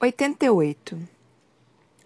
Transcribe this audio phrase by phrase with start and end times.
[0.00, 0.96] 88.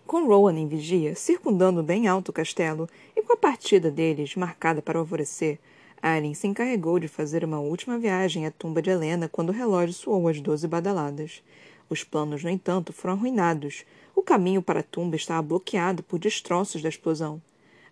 [0.07, 4.81] Com Rowan em vigia, circundando bem alto o castelo, e com a partida deles marcada
[4.81, 5.59] para o alvorecer,
[6.01, 9.93] Aren se encarregou de fazer uma última viagem à tumba de Helena quando o relógio
[9.93, 11.43] soou as doze badaladas.
[11.91, 13.85] Os planos, no entanto, foram arruinados.
[14.17, 17.43] O caminho para a tumba estava bloqueado por destroços da explosão.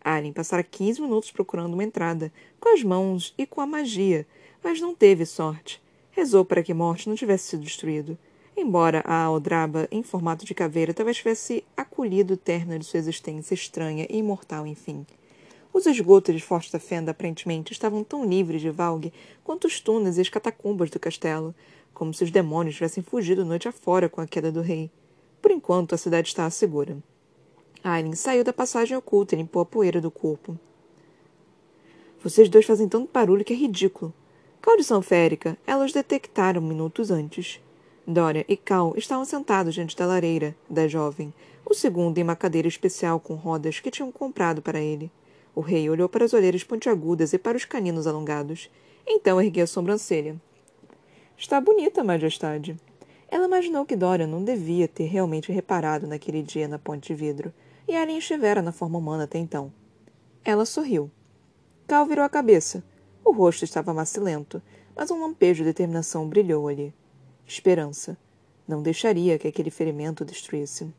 [0.03, 4.27] Aren passara quinze minutos procurando uma entrada, com as mãos e com a magia,
[4.65, 5.79] mas não teve sorte.
[6.11, 8.17] Rezou para que Morte não tivesse sido destruído
[8.61, 14.07] embora a Aldraba, em formato de caveira, talvez tivesse acolhido o de sua existência estranha
[14.09, 15.07] e imortal, enfim.
[15.73, 19.13] Os esgotos de Forte da Fenda, aparentemente, estavam tão livres de Valg
[19.45, 21.55] quanto os túneis e as catacumbas do castelo,
[21.95, 24.91] como se os demônios tivessem fugido noite afora com a queda do rei.
[25.41, 26.99] Por enquanto, a cidade estava segura.
[27.85, 30.59] Aileen saiu da passagem oculta e limpou a poeira do corpo.
[32.23, 34.13] Vocês dois fazem tanto barulho que é ridículo.
[34.61, 37.61] Cal de Sanférica, ela os detectaram minutos antes.
[38.11, 41.33] Dória e Cal estavam sentados diante da lareira da jovem,
[41.65, 45.11] o segundo em uma cadeira especial com rodas que tinham comprado para ele.
[45.55, 48.69] O rei olhou para as olheiras pontiagudas e para os caninos alongados.
[49.07, 50.41] Então ergueu a sobrancelha.
[51.37, 52.77] Está bonita, majestade.
[53.29, 57.53] Ela imaginou que Dória não devia ter realmente reparado naquele dia na ponte de vidro,
[57.87, 59.73] e Alien estivera na forma humana até então.
[60.45, 61.11] Ela sorriu.
[61.87, 62.83] Cal virou a cabeça.
[63.25, 64.61] O rosto estava macilento,
[64.97, 66.93] mas um lampejo de determinação brilhou ali
[67.51, 68.17] esperança.
[68.67, 70.93] Não deixaria que aquele ferimento destruísse.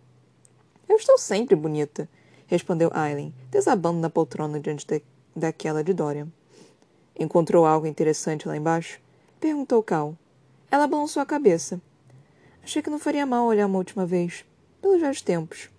[0.88, 2.10] Eu estou sempre bonita,
[2.48, 5.02] respondeu Aileen, desabando na poltrona diante de,
[5.36, 6.28] daquela de Dorian.
[7.18, 9.00] Encontrou algo interessante lá embaixo?
[9.40, 10.18] Perguntou Cal.
[10.70, 11.82] Ela balançou a cabeça.
[12.64, 14.46] Achei que não faria mal olhar uma última vez,
[14.82, 15.70] pelos velhos tempos,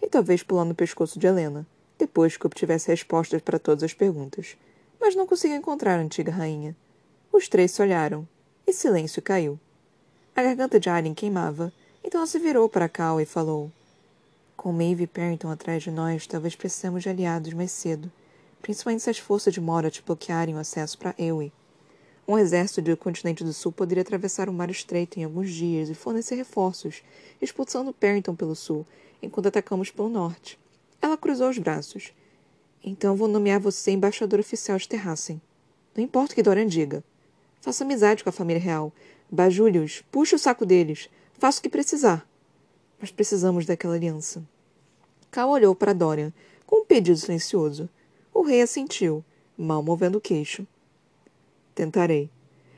[0.00, 1.66] e talvez pular no pescoço de Helena,
[1.98, 4.56] depois que obtivesse respostas para todas as perguntas.
[5.00, 6.76] Mas não consegui encontrar a antiga rainha.
[7.32, 8.26] Os três se olharam,
[8.66, 9.58] e silêncio caiu.
[10.40, 11.70] A garganta de Alien queimava,
[12.02, 13.70] então ela se virou para Cal e falou:
[14.56, 18.10] Com Maeve e Perrington atrás de nós, talvez precisemos de aliados mais cedo,
[18.62, 21.52] principalmente se as forças de Morat bloquearem o acesso para Ewe.
[22.26, 25.94] Um exército do continente do sul poderia atravessar o mar estreito em alguns dias e
[25.94, 27.02] fornecer reforços,
[27.38, 28.86] expulsando Perrington pelo sul,
[29.22, 30.58] enquanto atacamos pelo norte.
[31.02, 32.14] Ela cruzou os braços.
[32.82, 35.38] Então vou nomear você embaixador oficial de Terrassen.
[35.94, 37.04] Não importa o que Dorian diga.
[37.60, 38.90] Faça amizade com a família real.
[39.32, 41.08] Bajulhos, puxe o saco deles.
[41.38, 42.26] Faça o que precisar.
[43.00, 44.42] Mas precisamos daquela aliança.
[45.30, 46.32] Cal olhou para Dorian,
[46.66, 47.88] com um pedido silencioso.
[48.34, 49.24] O rei assentiu,
[49.56, 50.66] mal movendo o queixo.
[51.74, 52.28] Tentarei.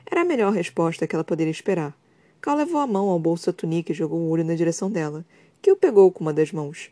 [0.05, 1.97] Era a melhor resposta que ela poderia esperar.
[2.39, 5.25] Cal levou a mão ao bolso da túnica e jogou o olho na direção dela,
[5.63, 6.91] que o pegou com uma das mãos.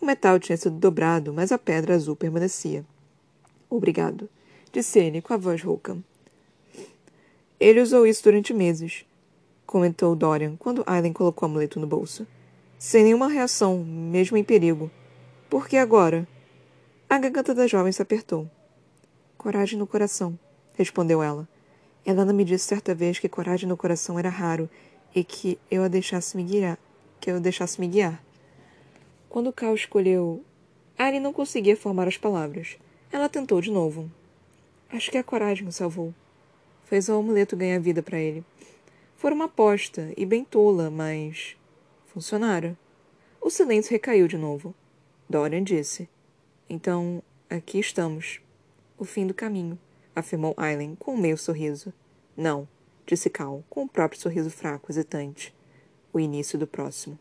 [0.00, 2.82] O metal tinha sido dobrado, mas a pedra azul permanecia.
[3.68, 4.28] Obrigado,
[4.72, 5.98] disse ele com a voz rouca.
[7.62, 9.06] Ele usou isso durante meses,
[9.64, 12.26] comentou Dorian quando Aileen colocou o amuleto no bolso.
[12.76, 14.90] Sem nenhuma reação, mesmo em perigo.
[15.48, 16.26] Por que agora?
[17.08, 18.50] A garganta da jovem se apertou.
[19.38, 20.36] Coragem no coração,
[20.74, 21.48] respondeu ela.
[22.04, 24.68] Helena me disse certa vez que coragem no coração era raro
[25.14, 26.76] e que eu a deixasse me guiar.
[27.20, 28.20] Que eu deixasse me guiar.
[29.28, 30.44] Quando Cal escolheu.
[30.98, 32.76] Ari não conseguia formar as palavras.
[33.12, 34.10] Ela tentou de novo.
[34.90, 36.12] Acho que a coragem o salvou
[36.92, 38.44] fez o amuleto ganhar vida para ele.
[39.16, 41.56] Fora uma aposta, e bem tola, mas.
[42.08, 42.76] funcionara.
[43.40, 44.74] O silêncio recaiu de novo.
[45.26, 46.06] Dorian disse:
[46.68, 48.42] Então, aqui estamos.
[48.98, 49.78] O fim do caminho,
[50.14, 51.94] afirmou Aileen com um meio sorriso.
[52.36, 52.68] Não,
[53.06, 55.54] disse Cal, com o próprio sorriso fraco, hesitante.
[56.12, 57.18] O início do próximo.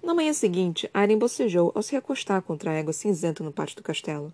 [0.00, 3.82] Na manhã seguinte, Aileen bocejou ao se recostar contra a égua cinzenta no pátio do
[3.82, 4.32] castelo.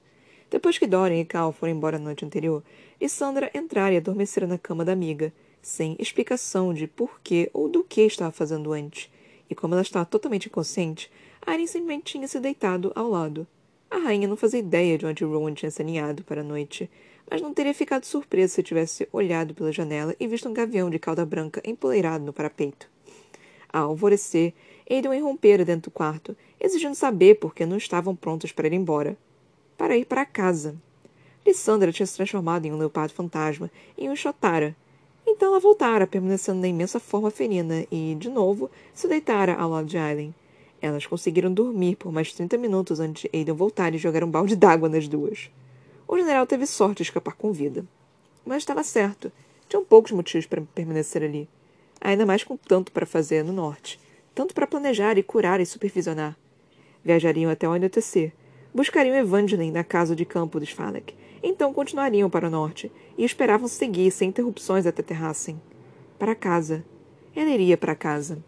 [0.51, 2.63] Depois que Dorian e Cal foram embora na noite anterior,
[3.01, 7.85] Lissandra entrara e adormecera na cama da amiga, sem explicação de por que ou do
[7.85, 9.11] que estava fazendo antes.
[9.51, 11.11] E como ela estava totalmente inconsciente,
[11.43, 13.47] Arya simplesmente tinha se deitado ao lado.
[13.91, 16.91] A rainha não fazia ideia de onde Rowan tinha se aninhado para a noite,
[17.31, 20.99] mas não teria ficado surpresa se tivesse olhado pela janela e visto um gavião de
[20.99, 22.89] cauda branca empoleirado no parapeito.
[23.71, 24.55] Ao alvorecer,
[24.91, 29.17] Aidan irrompera dentro do quarto, exigindo saber por que não estavam prontos para ir embora
[29.79, 30.77] para ir para casa.
[31.47, 34.77] Lissandra tinha se transformado em um leopardo fantasma, em um Chotara.
[35.27, 39.87] Então ela voltara, permanecendo na imensa forma felina, e, de novo, se deitara ao lado
[39.87, 40.35] de Aileen.
[40.83, 44.57] Elas conseguiram dormir por mais trinta minutos antes de Aiden voltar e jogar um balde
[44.57, 45.51] d'água nas duas.
[46.07, 47.85] O general teve sorte de escapar com vida.
[48.45, 49.31] Mas estava certo.
[49.69, 51.49] Tinham poucos motivos para permanecer ali.
[52.01, 54.01] Ainda mais com tanto para fazer no norte.
[54.35, 56.37] Tanto para planejar e curar e supervisionar.
[57.05, 58.33] Viajariam até o anoitecer,
[58.75, 61.15] buscariam Evangeline na casa de campo dos Falek.
[61.43, 65.61] Então continuariam para o norte e esperavam seguir sem interrupções até Terrassen.
[66.19, 66.85] Para casa.
[67.35, 68.43] Ela iria para casa.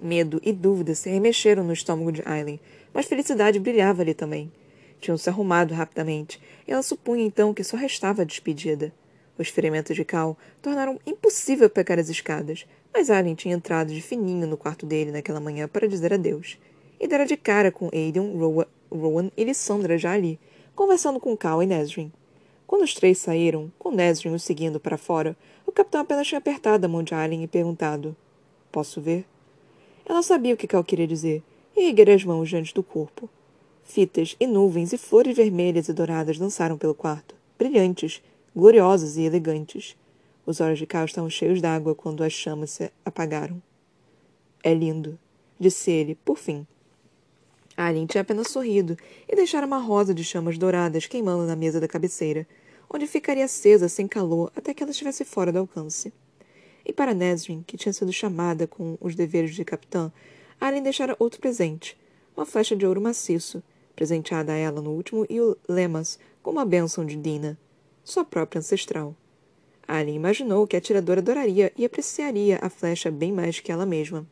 [0.00, 2.60] Medo e dúvida se remexeram no estômago de Aileen,
[2.92, 4.52] mas felicidade brilhava ali também.
[5.00, 8.92] Tinham se arrumado rapidamente, e ela supunha então que só restava a despedida.
[9.36, 14.46] Os ferimentos de Cal tornaram impossível pegar as escadas, mas Alien tinha entrado de fininho
[14.46, 16.58] no quarto dele naquela manhã para dizer adeus.
[17.00, 18.32] E dera de cara com Aiden,
[18.90, 20.38] Rowan e Lissandra já ali,
[20.74, 22.12] conversando com Cal e Nesrin.
[22.66, 25.36] Quando os três saíram, com Nesrin o seguindo para fora,
[25.66, 28.16] o capitão apenas tinha apertado a mão de Alien e perguntado:
[28.72, 29.26] Posso ver?
[30.06, 31.42] Ela sabia o que Cal queria dizer,
[31.76, 33.28] e erguer as mãos diante do corpo.
[33.82, 38.22] Fitas e nuvens e flores vermelhas e douradas dançaram pelo quarto, brilhantes,
[38.54, 39.96] gloriosas e elegantes.
[40.46, 43.62] Os olhos de Cal estavam cheios d'água quando as chamas se apagaram.
[44.62, 45.18] É lindo,
[45.58, 46.66] disse ele, por fim.
[47.76, 48.96] Alien tinha apenas sorrido
[49.28, 52.46] e deixara uma rosa de chamas douradas queimando na mesa da cabeceira,
[52.88, 56.12] onde ficaria acesa sem calor até que ela estivesse fora do alcance.
[56.86, 60.12] E para Nesrin, que tinha sido chamada com os deveres de capitã,
[60.60, 61.96] Alien deixara outro presente,
[62.36, 63.62] uma flecha de ouro maciço,
[63.96, 65.26] presenteada a ela no último
[65.68, 67.58] Lemas como uma bênção de Dina,
[68.04, 69.16] sua própria ancestral.
[69.86, 74.26] Alien imaginou que a atiradora adoraria e apreciaria a flecha bem mais que ela mesma.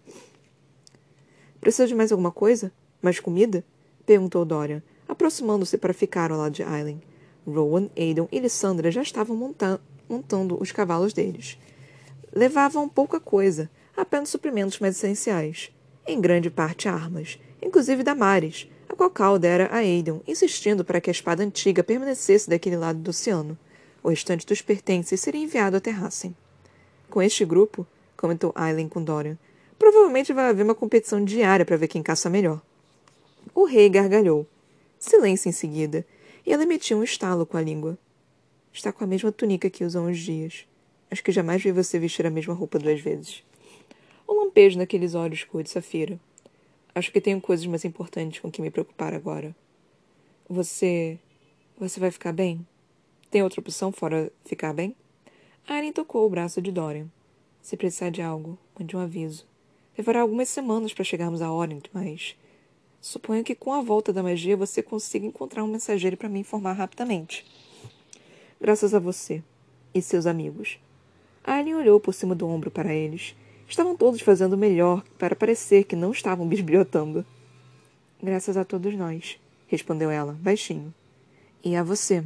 [1.61, 2.73] Precisa de mais alguma coisa?
[3.03, 3.65] Mais comida?
[4.07, 7.03] Perguntou Dorian, aproximando-se para ficar ao lado de Aileen.
[7.45, 11.59] Rowan, Aidan e Lissandra já estavam monta montando os cavalos deles.
[12.33, 15.73] Levavam pouca coisa, apenas suprimentos mais essenciais.
[16.07, 21.11] Em grande parte armas, inclusive Damares, a qual Cal dera a Aidan, insistindo para que
[21.11, 23.59] a espada antiga permanecesse daquele lado do oceano.
[24.03, 26.37] O restante dos pertences seria enviado até Hassen.
[27.09, 29.39] Com este grupo, comentou Aileen com Dorian,
[29.79, 32.61] provavelmente vai haver uma competição diária para ver quem caça melhor.
[33.55, 34.47] O rei gargalhou.
[34.99, 36.07] Silêncio em seguida,
[36.47, 37.99] e ela emitiu um estalo com a língua.
[38.73, 40.67] Está com a mesma túnica que usam uns dias.
[41.11, 43.45] Acho que jamais vi você vestir a mesma roupa duas vezes.
[44.29, 46.19] Um lampejo naqueles olhos cor de safira.
[46.95, 49.55] Acho que tenho coisas mais importantes com que me preocupar agora.
[50.49, 51.19] Você.
[51.79, 52.67] Você vai ficar bem?
[53.31, 54.95] Tem outra opção fora ficar bem?
[55.67, 57.09] Aren tocou o braço de Dorian.
[57.61, 59.47] Se precisar de algo, mande um aviso.
[59.97, 62.37] Levará algumas semanas para chegarmos a Orient, mas
[63.03, 66.75] Suponho que com a volta da magia você consiga encontrar um mensageiro para me informar
[66.75, 67.45] rapidamente.
[68.61, 69.43] Graças a você
[69.93, 70.79] e seus amigos.
[71.43, 73.35] Alien olhou por cima do ombro para eles.
[73.69, 77.27] Estavam todos fazendo o melhor para parecer que não estavam bisbilhotando.
[78.23, 80.95] Graças a todos nós, respondeu ela, baixinho.
[81.65, 82.23] E a você.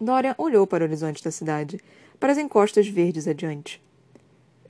[0.00, 1.80] Dorian olhou para o horizonte da cidade,
[2.20, 3.82] para as encostas verdes adiante.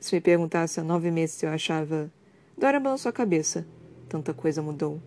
[0.01, 2.11] Se me perguntasse há nove meses se eu achava.
[2.57, 3.67] Dorian balançou a cabeça.
[4.09, 5.01] Tanta coisa mudou.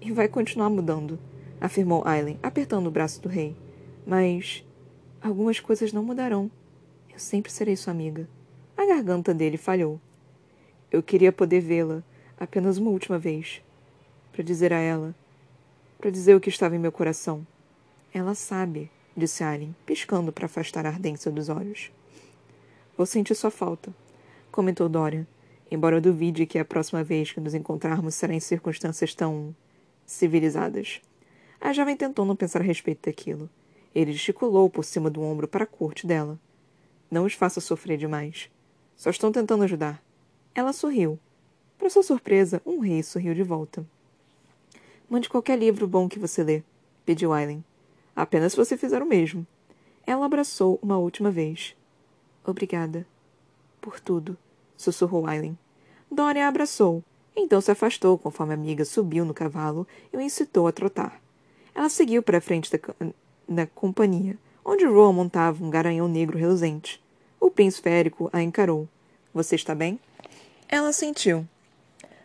[0.00, 1.18] E vai continuar mudando,
[1.60, 3.56] afirmou Aileen, apertando o braço do rei.
[4.06, 4.64] Mas
[5.20, 6.50] algumas coisas não mudarão.
[7.12, 8.28] Eu sempre serei sua amiga.
[8.76, 10.00] A garganta dele falhou.
[10.90, 12.02] Eu queria poder vê-la
[12.38, 13.62] apenas uma última vez.
[14.32, 15.14] Para dizer a ela.
[15.98, 17.46] Para dizer o que estava em meu coração.
[18.12, 21.92] Ela sabe, disse Aileen, piscando para afastar a ardência dos olhos.
[22.96, 23.94] Vou sentir sua falta,
[24.50, 25.26] comentou Dorian,
[25.70, 29.54] embora eu duvide que a próxima vez que nos encontrarmos será em circunstâncias tão
[30.06, 31.00] civilizadas.
[31.60, 33.48] A jovem tentou não pensar a respeito daquilo.
[33.94, 36.38] Ele gesticulou por cima do ombro para a corte dela.
[37.10, 38.50] Não os faça sofrer demais.
[38.96, 40.02] Só estão tentando ajudar.
[40.54, 41.18] Ela sorriu.
[41.78, 43.86] Para sua surpresa, um rei sorriu de volta.
[45.08, 46.62] Mande qualquer livro bom que você lê,
[47.06, 47.64] pediu Aileen.
[48.14, 49.46] Apenas se você fizer o mesmo.
[50.06, 51.74] Ela abraçou uma última vez.
[52.44, 53.06] Obrigada.
[53.80, 54.36] Por tudo
[54.78, 55.58] sussurrou Aileen.
[56.10, 57.02] Dorian a abraçou.
[57.36, 61.20] Então se afastou conforme a amiga subiu no cavalo e o incitou a trotar.
[61.74, 62.78] Ela seguiu para a frente da,
[63.48, 67.02] da companhia, onde Roa montava um garanhão negro reluzente.
[67.40, 68.88] O príncipe férico a encarou.
[69.32, 70.00] Você está bem?
[70.68, 71.46] Ela sentiu.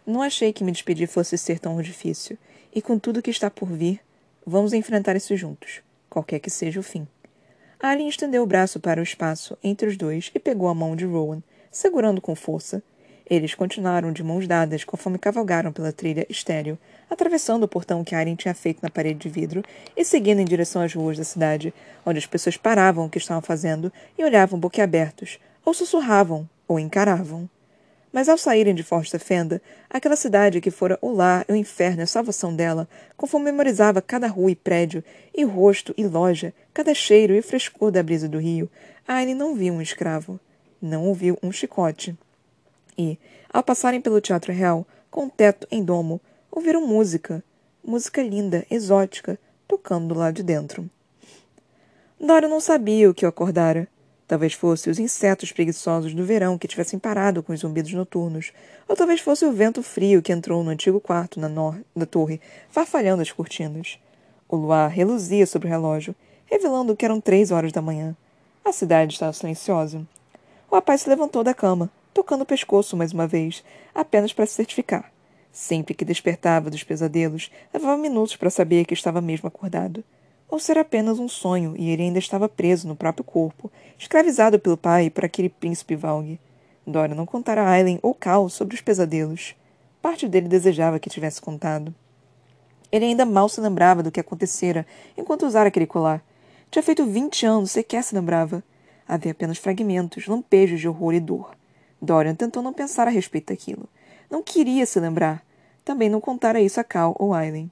[0.05, 2.37] Não achei que me despedir fosse ser tão difícil.
[2.73, 4.01] E com tudo que está por vir,
[4.45, 7.07] vamos enfrentar isso juntos, qualquer que seja o fim.
[7.79, 11.05] Alien estendeu o braço para o espaço entre os dois e pegou a mão de
[11.05, 12.81] Rowan, segurando com força.
[13.29, 16.77] Eles continuaram de mãos dadas conforme cavalgaram pela trilha estéreo,
[17.09, 19.63] atravessando o portão que Aren tinha feito na parede de vidro
[19.95, 21.73] e seguindo em direção às ruas da cidade,
[22.05, 27.49] onde as pessoas paravam o que estavam fazendo e olhavam boquiabertos, ou sussurravam, ou encaravam.
[28.11, 32.03] Mas ao saírem de Forte Fenda, aquela cidade que fora o lar o inferno e
[32.03, 32.87] a salvação dela,
[33.17, 35.03] conforme memorizava cada rua e prédio,
[35.33, 38.69] e rosto e loja, cada cheiro e frescor da brisa do rio,
[39.07, 40.39] Aileen não viu um escravo
[40.83, 42.13] não ouviu um chicote.
[42.97, 43.17] E,
[43.51, 46.19] ao passarem pelo Teatro Real, com o teto em domo,
[46.51, 47.43] ouviram música,
[47.83, 50.89] música linda, exótica, tocando do lado de dentro.
[52.19, 53.87] Dora não sabia o que o acordara.
[54.27, 58.53] Talvez fosse os insetos preguiçosos do verão que tivessem parado com os zumbidos noturnos.
[58.87, 63.21] Ou talvez fosse o vento frio que entrou no antigo quarto na, na torre, farfalhando
[63.21, 63.99] as cortinas.
[64.47, 68.15] O luar reluzia sobre o relógio, revelando que eram três horas da manhã.
[68.63, 70.01] A cidade estava silenciosa.
[70.71, 74.53] O rapaz se levantou da cama, tocando o pescoço mais uma vez, apenas para se
[74.53, 75.11] certificar.
[75.51, 80.03] Sempre que despertava dos pesadelos, levava minutos para saber que estava mesmo acordado.
[80.49, 84.77] Ou ser apenas um sonho e ele ainda estava preso no próprio corpo, escravizado pelo
[84.77, 86.39] pai por aquele príncipe Valg.
[86.85, 89.55] Dora não contara a Aileen ou Cal sobre os pesadelos.
[90.01, 91.93] Parte dele desejava que tivesse contado.
[92.91, 94.85] Ele ainda mal se lembrava do que acontecera
[95.17, 96.23] enquanto usara aquele colar,
[96.73, 98.63] tinha feito vinte anos, sequer se lembrava.
[99.07, 101.55] Havia apenas fragmentos, lampejos de horror e dor.
[102.03, 103.87] Dorian tentou não pensar a respeito daquilo.
[104.29, 105.41] Não queria se lembrar.
[105.85, 107.71] Também não contara isso a Cal ou Aileen.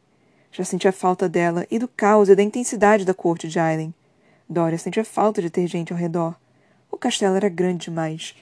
[0.53, 3.93] Já sentia falta dela e do caos e da intensidade da corte de Aileen.
[4.47, 6.33] Dorian sentia falta de ter gente ao redor.
[6.89, 8.33] O castelo era grande demais,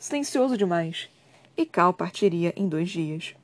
[0.00, 1.08] silencioso demais.
[1.56, 3.36] E Cal partiria em dois dias.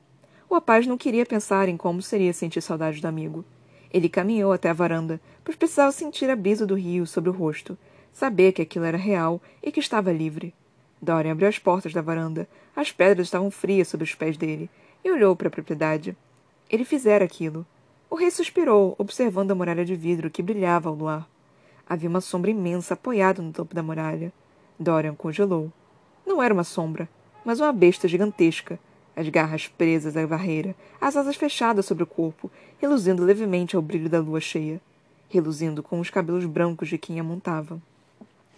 [0.49, 3.45] O rapaz não queria pensar em como seria sentir saudade do amigo.
[3.89, 7.77] Ele caminhou até a varanda, pois precisava sentir a brisa do rio sobre o rosto,
[8.11, 10.53] saber que aquilo era real e que estava livre.
[11.03, 12.47] Dorian abriu as portas da varanda.
[12.73, 14.69] As pedras estavam frias sob os pés dele
[15.03, 16.15] e olhou para a propriedade.
[16.69, 17.65] Ele fizera aquilo.
[18.09, 21.27] O rei suspirou, observando a muralha de vidro que brilhava ao luar.
[21.87, 24.31] Havia uma sombra imensa apoiada no topo da muralha.
[24.79, 25.71] Dorian congelou.
[26.25, 27.09] Não era uma sombra,
[27.43, 28.79] mas uma besta gigantesca,
[29.13, 34.09] as garras presas à barreira, as asas fechadas sobre o corpo, reluzindo levemente ao brilho
[34.09, 34.79] da lua cheia,
[35.29, 37.81] reluzindo com os cabelos brancos de quem a montava.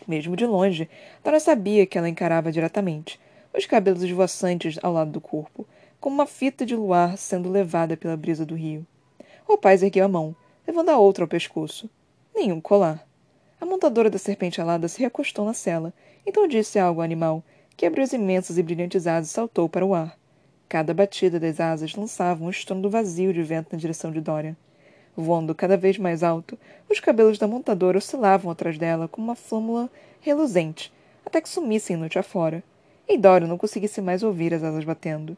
[0.07, 0.89] Mesmo de longe,
[1.23, 3.19] Dora sabia que ela encarava diretamente,
[3.57, 5.65] os cabelos esvoaçantes ao lado do corpo,
[5.99, 8.85] como uma fita de luar sendo levada pela brisa do rio.
[9.47, 10.35] O rapaz ergueu a mão,
[10.67, 11.89] levando a outra ao pescoço.
[12.35, 13.07] Nenhum colar.
[13.59, 15.93] A montadora da serpente alada se recostou na cela,
[16.25, 17.43] então disse algo ao animal,
[17.75, 20.17] que abriu os imensos e brilhantes asas e saltou para o ar.
[20.67, 24.55] Cada batida das asas lançava um estrondo vazio de vento na direção de Dorian.
[25.17, 26.57] Voando cada vez mais alto,
[26.89, 30.91] os cabelos da montadora oscilavam atrás dela como uma flâmula reluzente,
[31.25, 32.61] até que sumissem noite afora.
[33.07, 35.37] E Dorian não conseguisse mais ouvir as asas batendo.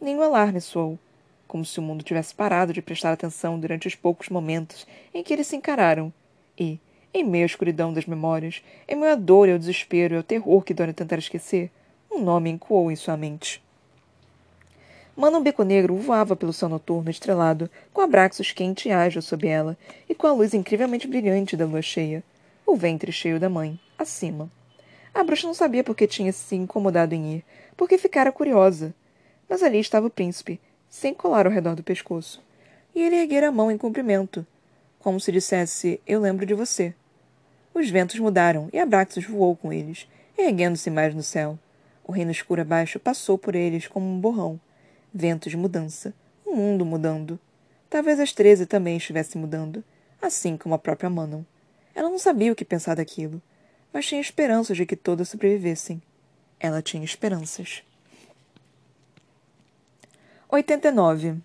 [0.00, 0.98] Nenhum alarme soou,
[1.46, 5.32] como se o mundo tivesse parado de prestar atenção durante os poucos momentos em que
[5.32, 6.12] eles se encararam.
[6.56, 6.78] E,
[7.12, 10.22] em meio à escuridão das memórias, em meio à dor e ao desespero e ao
[10.22, 11.70] terror que Dorian tentara esquecer,
[12.10, 13.62] um nome ecoou em sua mente.
[15.18, 19.76] Mano Beco Negro voava pelo céu noturno estrelado, com abraços quente e ágil sob ela,
[20.08, 22.22] e com a luz incrivelmente brilhante da lua cheia.
[22.64, 24.48] O ventre cheio da mãe, acima.
[25.12, 27.44] A bruxa não sabia por que tinha se incomodado em ir,
[27.76, 28.94] porque ficara curiosa.
[29.48, 32.40] Mas ali estava o príncipe, sem colar ao redor do pescoço.
[32.94, 34.46] E ele erguera a mão em cumprimento,
[35.00, 36.94] como se dissesse: Eu lembro de você.
[37.74, 40.06] Os ventos mudaram e Abraxas voou com eles,
[40.38, 41.58] erguendo-se mais no céu.
[42.04, 44.60] O reino escuro abaixo passou por eles como um borrão
[45.12, 46.12] Ventos de mudança.
[46.44, 47.40] O mundo mudando.
[47.88, 49.82] Talvez as treze também estivessem mudando,
[50.20, 51.42] assim como a própria Manon.
[51.94, 53.40] Ela não sabia o que pensar daquilo,
[53.92, 56.02] mas tinha esperanças de que todas sobrevivessem.
[56.60, 57.82] Ela tinha esperanças.
[60.50, 61.36] 89.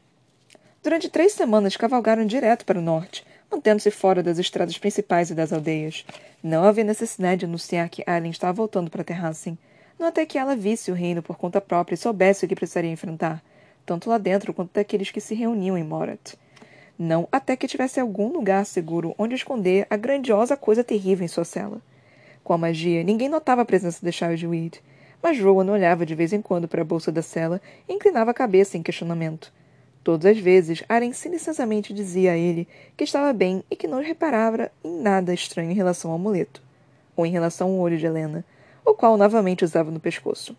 [0.83, 5.53] Durante três semanas cavalgaram direto para o norte, mantendo-se fora das estradas principais e das
[5.53, 6.05] aldeias.
[6.43, 9.57] Não havia necessidade de anunciar que Aileen estava voltando para Terrassen,
[9.97, 12.91] não até que ela visse o reino por conta própria e soubesse o que precisaria
[12.91, 13.41] enfrentar
[13.85, 16.35] tanto lá dentro quanto daqueles que se reuniam em Morat.
[16.97, 21.43] Não até que tivesse algum lugar seguro onde esconder a grandiosa coisa terrível em sua
[21.43, 21.81] cela.
[22.43, 24.79] Com a magia, ninguém notava a presença de Charles Weed,
[25.21, 28.33] mas Rowan olhava de vez em quando para a bolsa da cela e inclinava a
[28.33, 29.51] cabeça em questionamento.
[30.03, 34.69] Todas as vezes, Aren silenciosamente dizia a ele que estava bem e que não reparava
[34.83, 36.61] em nada estranho em relação ao amuleto,
[37.15, 38.43] ou em relação ao olho de Helena,
[38.85, 40.55] o qual novamente usava no pescoço.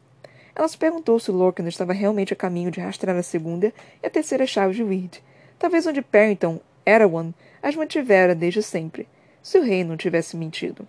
[0.54, 4.10] Ela se perguntou se Lorcan estava realmente a caminho de rastrear a segunda e a
[4.10, 5.22] terceira chave de Weed.
[5.58, 7.32] Talvez onde Perrington, Erewhon,
[7.62, 9.08] as mantivera desde sempre,
[9.42, 10.86] se o rei não tivesse mentido.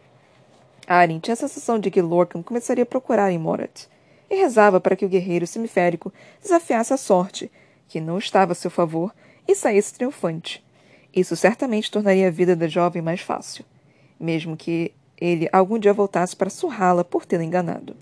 [0.88, 3.88] Arryn tinha a sensação de que Lorcan começaria a procurar em Morat,
[4.30, 7.52] e rezava para que o guerreiro semiférico desafiasse a sorte,
[7.88, 9.14] que não estava a seu favor,
[9.48, 10.64] e saísse triunfante.
[11.14, 13.64] Isso certamente tornaria a vida da jovem mais fácil,
[14.20, 17.96] mesmo que ele algum dia voltasse para surrá-la por tê-la enganado.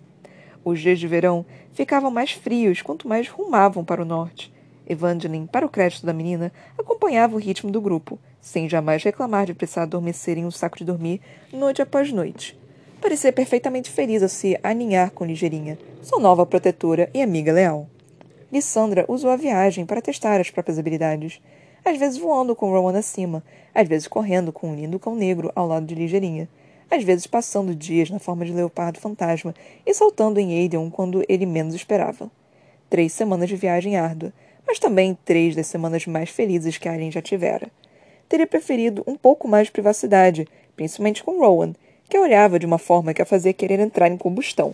[0.65, 4.53] Os dias de verão ficavam mais frios quanto mais rumavam para o norte.
[4.87, 9.53] Evangeline, para o crédito da menina, acompanhava o ritmo do grupo, sem jamais reclamar de
[9.53, 12.57] precisar adormecer em um saco de dormir noite após noite.
[13.01, 17.87] Parecia perfeitamente feliz a se aninhar com Ligeirinha, sua nova protetora e amiga leal.
[18.51, 21.41] Lissandra usou a viagem para testar as próprias habilidades,
[21.83, 23.43] às vezes voando com Rowan acima,
[23.75, 26.47] às vezes correndo com um lindo cão negro ao lado de Ligeirinha,
[26.89, 29.53] às vezes passando dias na forma de leopardo fantasma
[29.85, 32.29] e saltando em Aedeon quando ele menos esperava.
[32.89, 34.31] Três semanas de viagem árdua,
[34.65, 37.67] mas também três das semanas mais felizes que Alien já tivera.
[38.29, 41.73] Teria preferido um pouco mais de privacidade, principalmente com Rowan,
[42.09, 44.73] que a olhava de uma forma que a fazia querer entrar em combustão.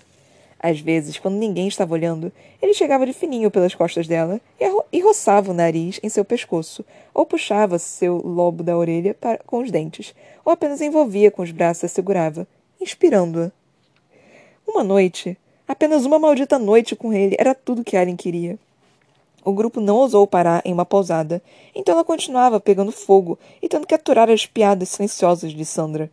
[0.59, 4.41] Às vezes, quando ninguém estava olhando, ele chegava de fininho pelas costas dela
[4.91, 9.59] e, roçava o nariz em seu pescoço, ou puxava seu lobo da orelha para, com
[9.59, 10.13] os dentes,
[10.43, 12.45] ou apenas envolvia com os braços e segurava,
[12.79, 13.51] inspirando-a.
[14.67, 18.59] Uma noite, apenas uma maldita noite com ele, era tudo que Alien queria.
[19.45, 21.41] O grupo não ousou parar em uma pousada,
[21.73, 26.11] então ela continuava pegando fogo e tendo que aturar as piadas silenciosas de Sandra.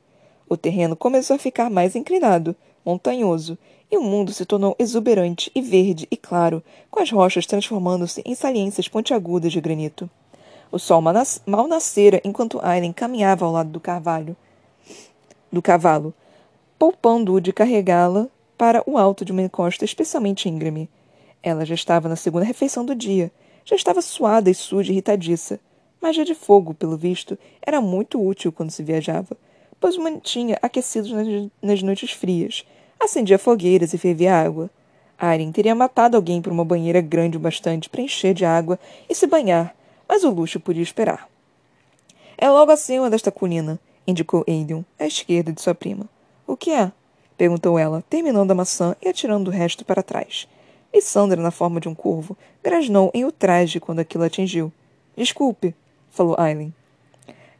[0.48, 3.58] O terreno começou a ficar mais inclinado, montanhoso,
[3.90, 8.34] e o mundo se tornou exuberante e verde e claro, com as rochas transformando-se em
[8.34, 10.10] saliências pontiagudas de granito.
[10.70, 14.36] O sol mal nascera enquanto Aileen caminhava ao lado do carvalho,
[15.52, 16.12] do cavalo,
[16.78, 18.28] poupando-o de carregá-la
[18.58, 20.88] para o alto de uma encosta especialmente íngreme.
[21.42, 23.30] Ela já estava na segunda refeição do dia,
[23.64, 25.60] já estava suada e suja e irritadiça.
[26.00, 29.36] Magia de fogo, pelo visto, era muito útil quando se viajava,
[29.80, 32.64] pois o mantinha aquecido nas, nas noites frias,
[32.98, 34.70] Acendia fogueiras e fervia água.
[35.18, 39.14] Aren teria matado alguém por uma banheira grande o bastante para encher de água e
[39.14, 39.74] se banhar,
[40.08, 41.28] mas o luxo podia esperar.
[42.36, 46.06] É logo acima desta colina, indicou Aiden, à esquerda de sua prima.
[46.46, 46.92] O que é?
[47.36, 50.48] perguntou ela, terminando a maçã e atirando o resto para trás.
[50.92, 54.72] E Sandra, na forma de um corvo, grasnou em o traje quando aquilo atingiu.
[55.16, 55.74] Desculpe,
[56.10, 56.72] falou Aileen.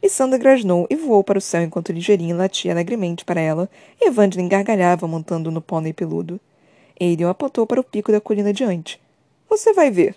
[0.01, 4.49] Lissandra grasnou e voou para o céu enquanto Ligeirinho latia alegremente para ela e Evangeline
[4.49, 6.39] gargalhava montando no pônei peludo.
[6.99, 9.01] Aiden apontou para o pico da colina diante.
[9.49, 10.15] Você vai ver.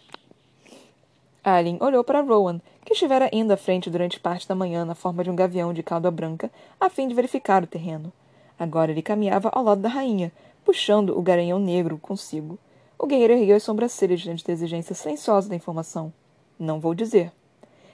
[1.43, 5.25] Alien olhou para Rowan, que estivera indo à frente durante parte da manhã na forma
[5.25, 8.13] de um gavião de cauda branca, a fim de verificar o terreno.
[8.59, 10.31] Agora ele caminhava ao lado da rainha,
[10.65, 12.59] puxando o garanhão negro consigo.
[12.99, 16.13] O guerreiro ergueu as sobrancelhas diante da exigência silenciosa da informação.
[16.59, 17.33] Não vou dizer.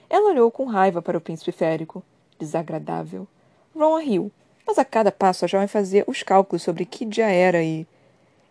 [0.09, 2.03] Ela olhou com raiva para o príncipe férico.
[2.39, 3.27] Desagradável.
[3.75, 4.31] Ron riu,
[4.65, 7.85] mas a cada passo a jovem fazia os cálculos sobre que dia era e.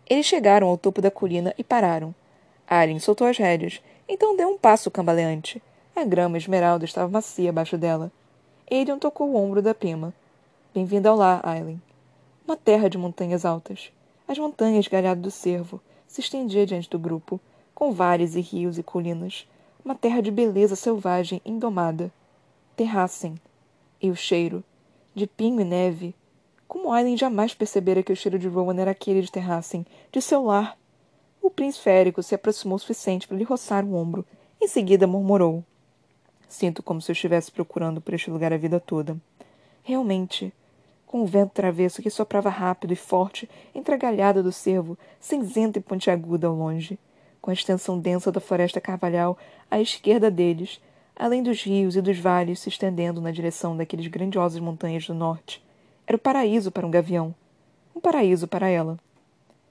[0.09, 2.15] Eles chegaram ao topo da colina e pararam.
[2.69, 5.63] Aren soltou as rédeas, então deu um passo cambaleante.
[5.95, 8.13] A grama esmeralda estava macia abaixo dela.
[8.71, 10.13] Aiden tocou o ombro da prima.
[10.75, 11.81] Bem-vinda ao lar, Aileen.
[12.47, 13.91] Uma terra de montanhas altas.
[14.29, 17.41] As montanhas galhado do cervo se estendia diante do grupo,
[17.75, 19.47] com vales e rios e colinas
[19.87, 22.11] uma terra de beleza selvagem indomada.
[22.75, 23.37] Terrassem.
[24.03, 24.65] E o cheiro,
[25.15, 26.13] de pinho e neve.
[26.67, 30.43] Como Aileen jamais percebera que o cheiro de Rowan era aquele de Terrassem, de seu
[30.43, 30.77] lar.
[31.41, 34.27] O príncipe férico se aproximou o suficiente para lhe roçar o ombro.
[34.61, 35.63] Em seguida murmurou.
[36.49, 39.17] Sinto como se eu estivesse procurando por este lugar a vida toda.
[39.85, 40.53] Realmente,
[41.07, 45.79] com o vento travesso que soprava rápido e forte entre a galhada do cervo, cinzenta
[45.79, 46.99] e pontiaguda ao longe
[47.47, 49.39] com a extensão densa da floresta carvalhal
[49.71, 50.81] à esquerda deles,
[51.15, 55.65] além dos rios e dos vales se estendendo na direção daqueles grandiosas montanhas do norte.
[56.09, 57.33] Era o paraíso para um gavião.
[57.95, 58.99] Um paraíso para ela.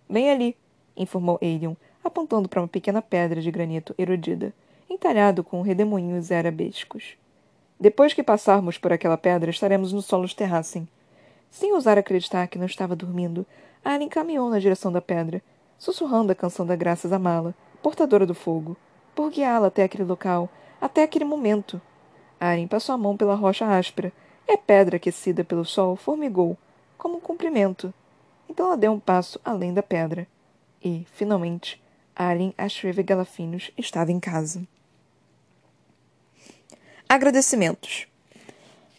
[0.10, 0.56] Bem ali,
[0.96, 4.54] informou Aiden, apontando para uma pequena pedra de granito erodida,
[4.90, 7.18] entalhado com redemoinhos arabescos.
[7.78, 10.88] Depois que passarmos por aquela pedra, estaremos no solo de Terrassen.
[11.52, 13.46] Sem ousar acreditar que não estava dormindo,
[13.84, 15.44] Alien caminhou na direção da pedra,
[15.78, 18.76] sussurrando a canção da graças à mala, portadora do fogo,
[19.14, 21.82] por guiá-la até aquele local, até aquele momento.
[22.40, 24.12] Aren passou a mão pela rocha áspera,
[24.48, 26.58] e a pedra aquecida pelo sol formigou,
[26.98, 27.94] como um cumprimento.
[28.50, 30.28] Então ela deu um passo além da pedra.
[30.84, 31.82] E, finalmente,
[32.16, 34.68] Aren Ashreve Galafinos estava em casa.
[37.10, 38.08] Agradecimentos.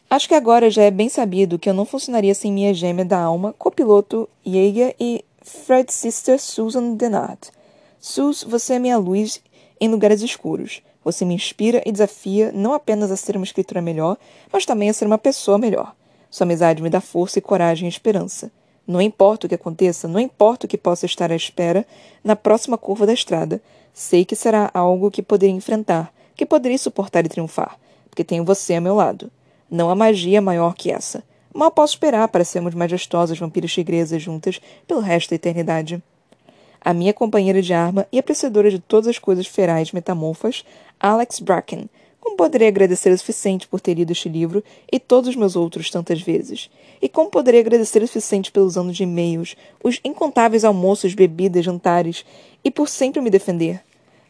[0.09, 3.19] Acho que agora já é bem sabido que eu não funcionaria sem minha gêmea da
[3.19, 7.39] alma, copiloto Yeager e Fred Sister Susan Denard.
[8.01, 9.41] Sus, você é minha luz
[9.81, 10.83] em lugares escuros.
[11.05, 14.17] Você me inspira e desafia não apenas a ser uma escritora melhor,
[14.53, 15.95] mas também a ser uma pessoa melhor.
[16.29, 18.51] Sua amizade me dá força e coragem e esperança.
[18.85, 21.87] Não importa o que aconteça, não importa o que possa estar à espera
[22.25, 23.63] na próxima curva da estrada,
[23.95, 27.79] sei que será algo que poderei enfrentar, que poderei suportar e triunfar,
[28.11, 29.31] porque tenho você a meu lado.
[29.71, 31.23] Não há magia maior que essa.
[31.57, 36.03] Mal posso esperar para sermos majestosas vampiras tigresas juntas pelo resto da eternidade
[36.79, 40.67] a minha companheira de arma e apreciadora de todas as coisas ferais metamorfas,
[41.01, 41.89] Alex Bracken.
[42.21, 45.91] Como poderei agradecer o suficiente por ter lido este livro e todos os meus outros
[45.91, 46.71] tantas vezes?
[47.01, 52.23] E como poderei agradecer o suficiente pelos anos de e-mails, os incontáveis almoços, bebidas, jantares
[52.63, 53.81] e por sempre me defender?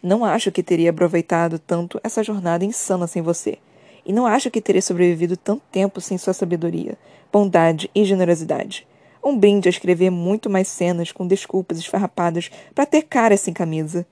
[0.01, 3.59] Não acho que teria aproveitado tanto essa jornada insana sem você.
[4.07, 6.97] E não acho que teria sobrevivido tanto tempo sem sua sabedoria.
[7.33, 8.87] Bondade e generosidade.
[9.23, 14.07] Um brinde a escrever muito mais cenas com desculpas esfarrapadas para ter cara sem camisa.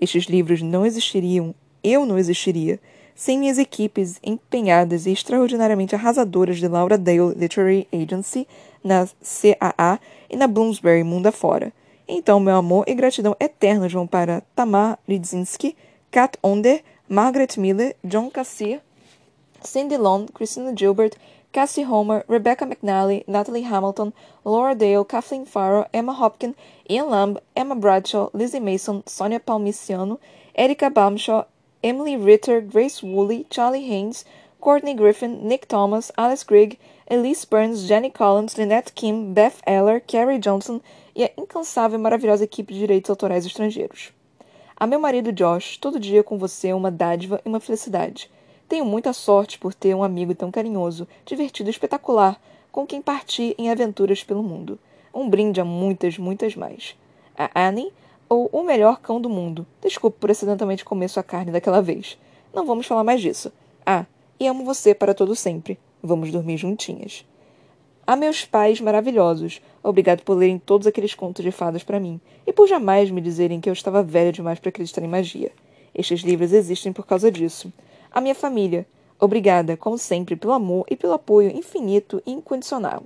[0.00, 2.78] Estes livros não existiriam, eu não existiria,
[3.14, 8.46] sem minhas equipes empenhadas e extraordinariamente arrasadoras de Laura Dale Literary Agency,
[8.84, 9.98] na CAA
[10.30, 11.72] e na Bloomsbury Mundo Afora.
[12.06, 15.76] Então, meu amor e gratidão eternos vão para Tamar Lidzinski,
[16.10, 18.80] Kat Onder, Margaret Miller, John Cassier,
[19.62, 21.16] Cindy Long, Christina Gilbert,
[21.52, 24.12] Cassie Homer, Rebecca McNally, Natalie Hamilton,
[24.44, 26.54] Laura Dale, Kathleen Farrow, Emma Hopkins,
[26.88, 30.20] Ian Lamb, Emma Bradshaw, Lizzie Mason, Sonia Palmiciano,
[30.54, 31.46] Erika Bamshaw,
[31.82, 34.24] Emily Ritter, Grace Woolley, Charlie Haynes,
[34.60, 36.78] Courtney Griffin, Nick Thomas, Alice Grigg,
[37.10, 40.80] Elise Burns, Jenny Collins, Lynette Kim, Beth Eller, Carrie Johnson
[41.14, 44.12] e a incansável e maravilhosa equipe de direitos autorais estrangeiros.
[44.76, 48.30] A meu marido Josh, todo dia com você é uma dádiva e uma felicidade.
[48.68, 52.38] Tenho muita sorte por ter um amigo tão carinhoso, divertido e espetacular,
[52.70, 54.78] com quem partir em aventuras pelo mundo.
[55.14, 56.94] Um brinde a muitas, muitas mais.
[57.36, 57.92] A Annie,
[58.28, 59.66] ou o melhor cão do mundo.
[59.82, 62.18] Desculpe por acidentalmente comer sua carne daquela vez.
[62.52, 63.50] Não vamos falar mais disso.
[63.86, 64.04] Ah,
[64.38, 65.78] e amo você para todo sempre.
[66.02, 67.24] Vamos dormir juntinhas.
[68.06, 72.52] A meus pais maravilhosos, obrigado por lerem todos aqueles contos de fadas para mim e
[72.52, 75.52] por jamais me dizerem que eu estava velha demais para acreditar em magia.
[75.94, 77.72] Estes livros existem por causa disso.
[78.10, 78.86] A minha família,
[79.20, 83.02] obrigada, como sempre, pelo amor e pelo apoio infinito e incondicional.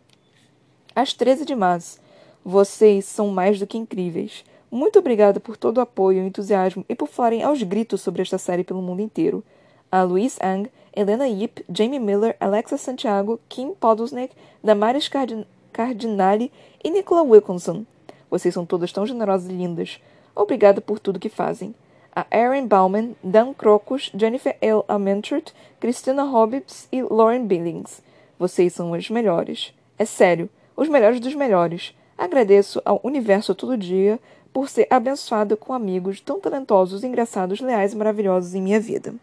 [0.95, 2.01] Às 13 de março,
[2.45, 4.45] vocês são mais do que incríveis.
[4.71, 8.65] Muito obrigada por todo o apoio entusiasmo e por falarem aos gritos sobre esta série
[8.65, 9.45] pelo mundo inteiro.
[9.91, 16.91] A Louise Ang, Helena Yip, Jamie Miller, Alexa Santiago, Kim Podolsnik, Damaris Cardin Cardinali e
[16.91, 17.85] Nicola Wilkinson.
[18.31, 20.01] Vocês são todas tão generosas e lindas.
[20.35, 21.75] Obrigada por tudo que fazem
[22.15, 24.83] a Erin Bauman, Dan Crocus, Jennifer L.
[24.87, 28.03] Amentert, Christina Hobbs e Lauren Billings.
[28.39, 29.73] Vocês são os melhores.
[29.99, 31.95] É sério, os melhores dos melhores.
[32.17, 34.21] Agradeço ao universo todo dia
[34.53, 39.15] por ser abençoada com amigos tão talentosos, engraçados, leais e maravilhosos em minha vida.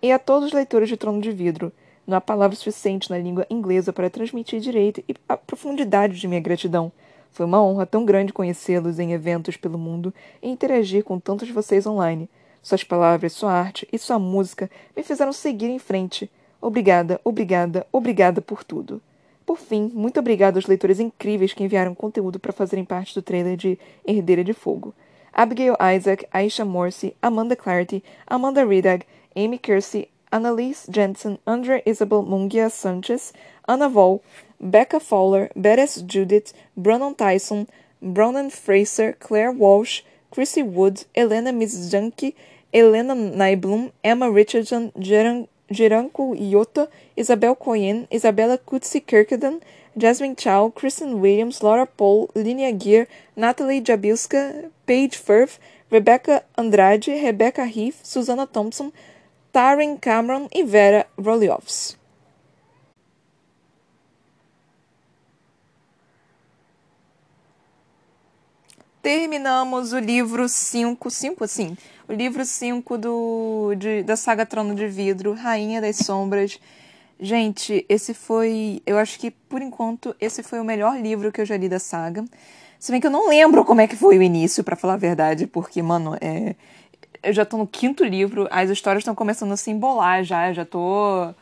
[0.00, 1.72] E a todos os leitores de Trono de Vidro,
[2.06, 6.40] não há palavra suficiente na língua inglesa para transmitir direito e a profundidade de minha
[6.40, 6.90] gratidão.
[7.32, 11.54] Foi uma honra tão grande conhecê-los em eventos pelo mundo e interagir com tantos de
[11.54, 12.28] vocês online.
[12.62, 16.30] Suas palavras, sua arte e sua música me fizeram seguir em frente.
[16.60, 19.00] Obrigada, obrigada, obrigada por tudo.
[19.46, 23.56] Por fim, muito obrigada aos leitores incríveis que enviaram conteúdo para fazerem parte do trailer
[23.56, 24.94] de Herdeira de Fogo.
[25.32, 32.70] Abigail Isaac, Aisha Morse, Amanda Clarity, Amanda Ridag, Amy Kersey, Annalise Jensen, Andrea Isabel Mungia
[32.70, 33.32] Sanchez,
[33.68, 34.22] Anna Vol,
[34.60, 37.68] Becca Fowler, Beres Judith, Brannon Tyson,
[38.02, 42.34] Bronan Fraser, Claire Walsh, Chrissy Wood, Elena Mizjanki,
[42.72, 49.60] Helena Naiblum, Emma Richardson, Geranko Iota, Isabel Coyen, Isabella Kutsi Kirkedan,
[49.96, 55.58] Jasmine Chow, Kristen Williams, Laura Paul, Linia Gear, Natalie Jabilska, Paige Firth,
[55.90, 58.92] Rebecca Andrade, Rebecca Heath, Susana Thompson,
[59.52, 62.00] Taryn Cameron e Vera Roliovs.
[69.02, 71.76] terminamos o livro 5, 5 assim,
[72.08, 73.70] o livro 5 do,
[74.06, 76.60] da saga Trono de Vidro, Rainha das Sombras.
[77.18, 81.44] Gente, esse foi, eu acho que por enquanto esse foi o melhor livro que eu
[81.44, 82.24] já li da saga.
[82.78, 84.96] Se bem que eu não lembro como é que foi o início, para falar a
[84.96, 86.56] verdade, porque, mano, é,
[87.22, 90.54] eu já tô no quinto livro, as histórias estão começando a se embolar já, eu
[90.54, 91.32] já tô.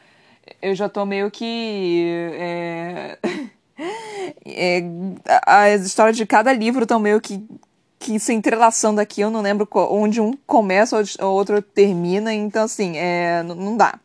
[0.60, 2.04] Eu já tô meio que.
[2.34, 3.18] É...
[4.44, 4.82] É,
[5.46, 7.42] as histórias de cada livro estão meio que,
[7.98, 9.22] que se entrelaçando aqui.
[9.22, 12.34] Eu não lembro onde um começa ou outro termina.
[12.34, 13.98] Então, assim, é, não dá.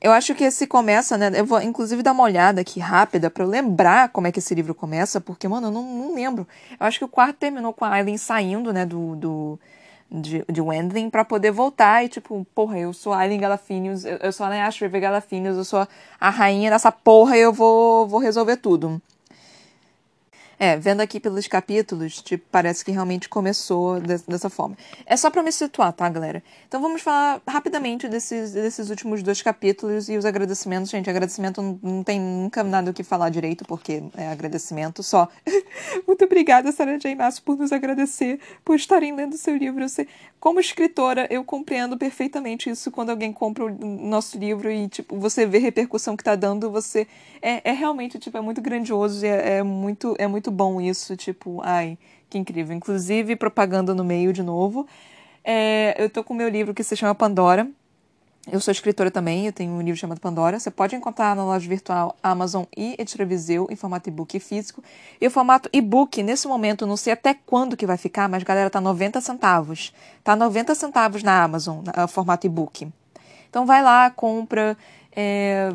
[0.00, 1.32] Eu acho que esse começa, né?
[1.34, 4.54] Eu vou inclusive dar uma olhada aqui rápida para eu lembrar como é que esse
[4.54, 6.46] livro começa, porque, mano, eu não, não lembro.
[6.78, 9.60] Eu acho que o quarto terminou com a Aileen saindo, né, do, do,
[10.10, 14.16] de, de Wendling para poder voltar e, tipo, porra, eu sou a Aileen Galafinius, eu,
[14.16, 15.86] eu sou a Nayash River Galafinius, eu sou
[16.20, 19.00] a rainha dessa porra e eu vou, vou resolver tudo.
[20.58, 24.76] É, vendo aqui pelos capítulos, tipo, parece que realmente começou de, dessa forma.
[25.06, 26.42] É só pra me situar, tá, galera?
[26.66, 30.90] Então vamos falar rapidamente desses, desses últimos dois capítulos e os agradecimentos.
[30.90, 35.28] Gente, agradecimento não, tem nunca nada o que falar direito, porque é agradecimento só.
[36.06, 37.14] Muito obrigada, Sarah J.
[37.14, 39.88] Masso, por nos agradecer, por estarem lendo seu livro.
[39.88, 40.08] Sei,
[40.40, 45.46] como escritora, eu compreendo perfeitamente isso quando alguém compra o nosso livro e, tipo, você
[45.46, 47.06] vê a repercussão que tá dando, você...
[47.42, 50.14] É, é realmente, tipo, é muito grandioso e é, é muito...
[50.18, 51.98] É muito bom isso, tipo, ai,
[52.30, 52.76] que incrível.
[52.76, 54.86] Inclusive, propaganda no meio de novo.
[55.44, 57.68] É, eu tô com o meu livro que se chama Pandora.
[58.50, 60.58] Eu sou escritora também, eu tenho um livro chamado Pandora.
[60.58, 64.82] Você pode encontrar na loja virtual Amazon e Editora Viseu em formato e-book e físico.
[65.20, 68.70] E o formato e-book, nesse momento, não sei até quando que vai ficar, mas galera,
[68.70, 69.92] tá 90 centavos.
[70.24, 72.90] Tá 90 centavos na Amazon, no formato e-book.
[73.50, 74.76] Então vai lá, compra,
[75.12, 75.68] é,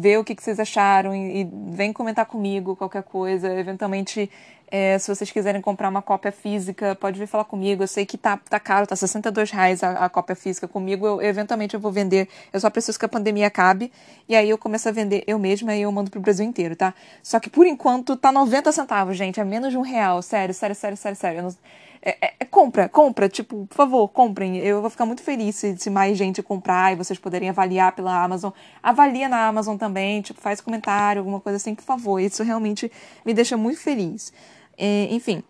[0.00, 3.52] vê o que, que vocês acharam e, e, vem comentar comigo qualquer coisa.
[3.52, 4.30] Eventualmente
[4.70, 7.82] é, se vocês quiserem comprar uma cópia física, pode vir falar comigo.
[7.82, 11.04] Eu sei que tá, tá caro, tá 62 reais a, a cópia física comigo.
[11.04, 12.28] Eu, eventualmente eu vou vender.
[12.52, 13.92] Eu só preciso que a pandemia acabe.
[14.28, 16.94] E aí eu começo a vender eu mesma e eu mando pro Brasil inteiro, tá?
[17.22, 19.40] Só que por enquanto tá 90 centavos, gente.
[19.40, 20.22] É menos de um real.
[20.22, 21.42] Sério, sério, sério, sério, sério.
[21.42, 21.54] Não...
[22.02, 24.56] É, é, é, compra, compra, tipo, por favor, comprem.
[24.58, 28.22] Eu vou ficar muito feliz se, se, mais gente comprar e vocês poderem avaliar pela
[28.22, 28.52] Amazon.
[28.82, 32.18] Avalia na Amazon também, tipo, faz comentário, alguma coisa assim, por favor.
[32.18, 32.90] Isso realmente
[33.24, 34.32] me deixa muito feliz.
[34.78, 35.42] É, enfim.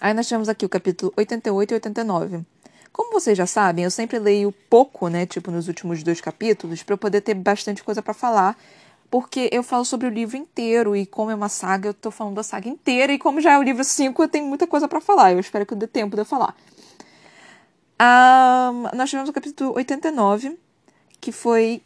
[0.00, 2.44] Aí nós temos aqui o capítulo 88 e 89.
[2.92, 6.92] Como vocês já sabem, eu sempre leio pouco, né, tipo nos últimos dois capítulos, para
[6.92, 8.56] eu poder ter bastante coisa para falar,
[9.14, 12.34] porque eu falo sobre o livro inteiro e como é uma saga, eu tô falando
[12.34, 15.00] da saga inteira e como já é o livro 5, eu tenho muita coisa para
[15.00, 15.30] falar.
[15.30, 16.52] Eu espero que dê tempo de eu falar.
[18.02, 20.58] Um, nós tivemos o capítulo 89,
[21.20, 21.80] que foi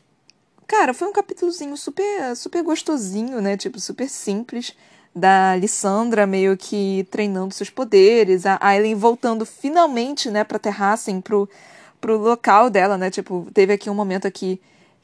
[0.67, 3.59] Cara, foi um capítulozinho super super gostosinho, né?
[3.59, 4.75] Tipo, super simples
[5.15, 11.47] da Lissandra meio que treinando seus poderes, a Aileen voltando finalmente, né, pra Terrassen, pro,
[12.01, 14.59] pro local dela, né, tipo, teve aqui um momento aqui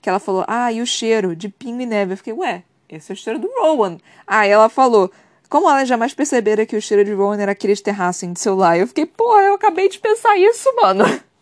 [0.05, 3.11] que ela falou, ah, e o cheiro de pingo e neve, eu fiquei, ué, esse
[3.11, 3.97] é o cheiro do Rowan.
[4.27, 5.11] Aí ela falou,
[5.49, 8.79] como ela jamais percebera que o cheiro de Rowan era aquele de Terrassen de celular,
[8.79, 11.05] eu fiquei, porra, eu acabei de pensar isso, mano.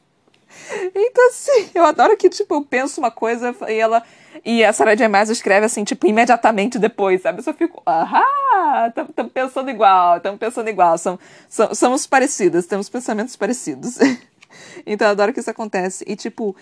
[0.95, 4.03] Então, assim, eu adoro que, tipo, eu penso uma coisa e ela
[4.45, 5.09] e a Sarah J.
[5.09, 7.41] Maas escreve assim, tipo, imediatamente depois, sabe?
[7.41, 11.21] Eu só fico, ahá, estamos pensando igual, estamos pensando igual, somos,
[11.75, 13.99] somos parecidas, temos pensamentos parecidos.
[14.87, 16.05] então eu adoro que isso acontece.
[16.07, 16.55] E, tipo,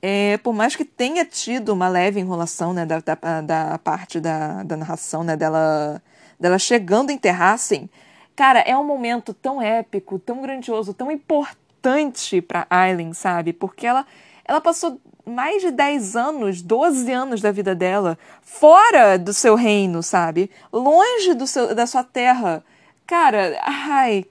[0.00, 4.62] é, por mais que tenha tido uma leve enrolação, né, da, da, da parte da,
[4.62, 6.02] da narração, né, dela,
[6.38, 7.88] dela chegando em Terrassen,
[8.34, 13.52] cara, é um momento tão épico, tão grandioso, tão importante para Aileen, sabe?
[13.52, 14.06] Porque ela,
[14.44, 20.02] ela passou mais de 10 anos, 12 anos da vida dela fora do seu reino,
[20.02, 20.50] sabe?
[20.72, 22.64] Longe do seu, da sua terra.
[23.06, 24.24] Cara, ai,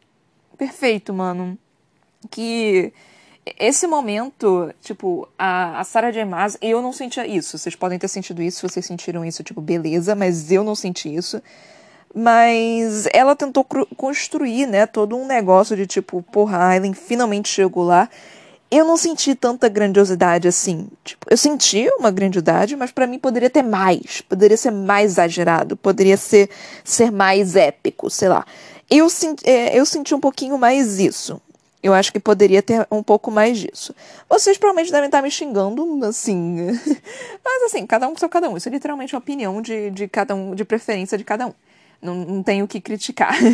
[0.58, 1.58] perfeito, mano.
[2.30, 2.94] Que
[3.60, 6.26] esse momento, tipo, a, a Sarah J.
[6.26, 7.58] Maas, eu não sentia isso.
[7.58, 11.42] Vocês podem ter sentido isso, vocês sentiram isso, tipo, beleza, mas eu não senti isso.
[12.14, 13.66] Mas ela tentou
[13.98, 18.10] construir, né, todo um negócio de tipo, porra, a finalmente chegou lá
[18.72, 20.88] eu não senti tanta grandiosidade assim.
[21.04, 25.78] Tipo, eu senti uma grandiosidade, mas para mim poderia ter mais, poderia ser mais exagerado,
[25.78, 26.50] poderia ser,
[26.84, 28.46] ser mais épico, sei lá.
[28.90, 29.08] Eu,
[29.44, 31.42] é, eu senti um pouquinho mais isso.
[31.86, 33.94] Eu acho que poderia ter um pouco mais disso.
[34.28, 36.66] Vocês provavelmente devem estar me xingando, assim.
[37.46, 38.58] Mas assim, cada um com seu cada um.
[38.58, 41.54] Isso é literalmente uma opinião de, de cada um, de preferência de cada um.
[42.02, 43.36] Não, não tenho o que criticar.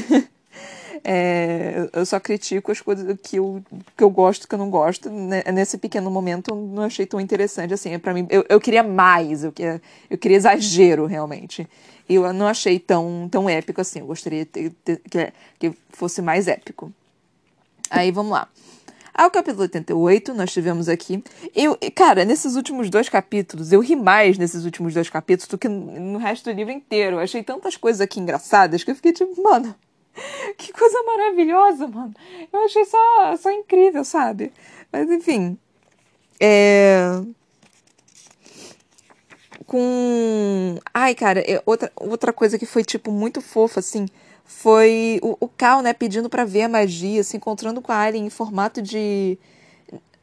[1.04, 3.63] É, eu só critico as coisas que eu,
[3.98, 5.10] que eu gosto que eu não gosto.
[5.10, 5.41] Né?
[5.52, 7.98] Nesse pequeno momento, não achei tão interessante assim.
[7.98, 11.67] para mim, eu, eu queria mais, eu queria, eu queria exagero, realmente.
[12.08, 14.02] Eu não achei tão, tão épico assim.
[14.02, 16.94] Eu gostaria de, de, que, que fosse mais épico.
[17.92, 18.48] Aí, vamos lá.
[19.14, 21.22] Ao capítulo 88, nós tivemos aqui.
[21.54, 25.68] Eu, cara, nesses últimos dois capítulos, eu ri mais nesses últimos dois capítulos do que
[25.68, 27.18] no resto do livro inteiro.
[27.18, 29.76] Eu achei tantas coisas aqui engraçadas que eu fiquei tipo, mano,
[30.58, 32.14] que coisa maravilhosa, mano.
[32.52, 34.54] Eu achei só, só incrível, sabe?
[34.90, 35.58] Mas enfim.
[36.40, 37.22] É.
[39.66, 40.80] Com.
[40.94, 44.06] Ai, cara, é outra, outra coisa que foi, tipo, muito fofa, assim,
[44.52, 48.28] foi o, o Cal, né, pedindo para ver a magia, se encontrando com a Alien
[48.28, 49.40] em formato de.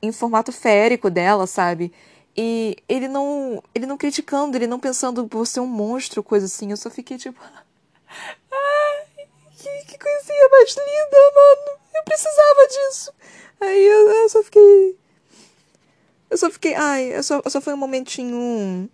[0.00, 1.92] em formato férico dela, sabe?
[2.36, 3.62] E ele não.
[3.74, 6.70] ele não criticando, ele não pensando por ser um monstro, coisa assim.
[6.70, 7.40] Eu só fiquei tipo.
[7.42, 11.80] Ai, que, que coisinha mais linda, mano.
[11.94, 13.12] Eu precisava disso.
[13.60, 14.96] Aí eu, eu só fiquei.
[16.30, 16.74] Eu só fiquei.
[16.74, 18.88] Ai, eu só, só foi um momentinho.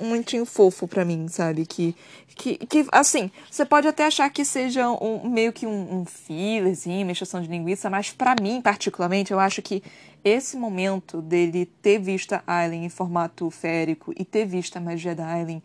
[0.00, 1.66] Um momentinho fofo pra mim, sabe?
[1.66, 1.94] Que,
[2.34, 7.06] que, que assim, você pode até achar que seja um, meio que um, um fillerzinho,
[7.06, 9.82] uma de linguiça, mas para mim, particularmente, eu acho que
[10.24, 15.14] esse momento dele ter visto a Aileen em formato férico e ter visto a magia
[15.14, 15.62] da Aileen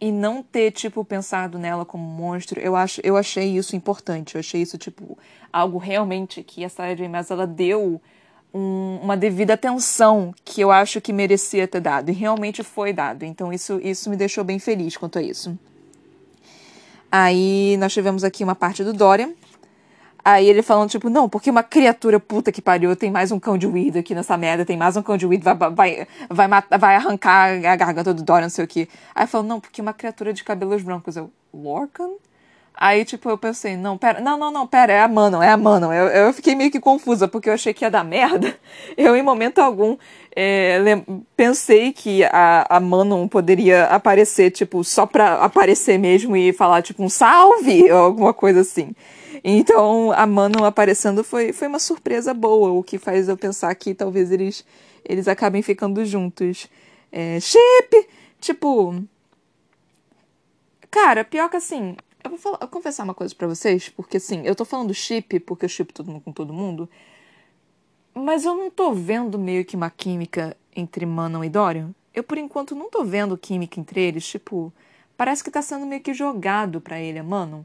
[0.00, 4.36] e não ter, tipo, pensado nela como monstro, eu, acho, eu achei isso importante.
[4.36, 5.18] Eu achei isso, tipo,
[5.52, 7.08] algo realmente que a Sarah J.
[7.08, 8.00] Maas, ela deu
[8.52, 12.10] um, uma devida atenção que eu acho que merecia ter dado.
[12.10, 13.24] E realmente foi dado.
[13.24, 15.58] Então isso, isso me deixou bem feliz quanto a isso.
[17.10, 19.30] Aí nós tivemos aqui uma parte do Dorian.
[20.24, 23.56] Aí ele falando, tipo, não, porque uma criatura puta que pariu, tem mais um cão
[23.56, 26.96] de weed aqui nessa merda, tem mais um cão de weed, vai, vai, vai, vai
[26.96, 28.88] arrancar a garganta do Dorian, não sei o que.
[29.14, 31.16] Aí falando, não, porque uma criatura de cabelos brancos.
[31.16, 32.10] Eu, Lorcan?
[32.80, 35.56] Aí, tipo, eu pensei, não, pera, não, não, não, pera, é a Manon, é a
[35.56, 35.92] Manon.
[35.92, 38.56] Eu, eu fiquei meio que confusa, porque eu achei que ia dar merda.
[38.96, 39.96] Eu, em momento algum,
[40.34, 40.78] é,
[41.36, 47.02] pensei que a, a Manon poderia aparecer, tipo, só pra aparecer mesmo e falar, tipo,
[47.02, 48.94] um salve, ou alguma coisa assim.
[49.42, 53.92] Então, a Manon aparecendo foi, foi uma surpresa boa, o que faz eu pensar que
[53.92, 54.64] talvez eles,
[55.04, 56.68] eles acabem ficando juntos.
[57.10, 58.08] É, chip!
[58.40, 59.02] Tipo.
[60.90, 61.96] Cara, pior que assim,
[62.28, 64.92] eu vou, falar, eu vou confessar uma coisa para vocês, porque assim, eu tô falando
[64.94, 66.88] chip, porque eu chip todo mundo com todo mundo,
[68.14, 71.90] mas eu não tô vendo meio que uma química entre Manon e Dorian.
[72.14, 74.72] Eu, por enquanto, não tô vendo química entre eles, tipo,
[75.16, 77.62] parece que tá sendo meio que jogado para ele a Manon.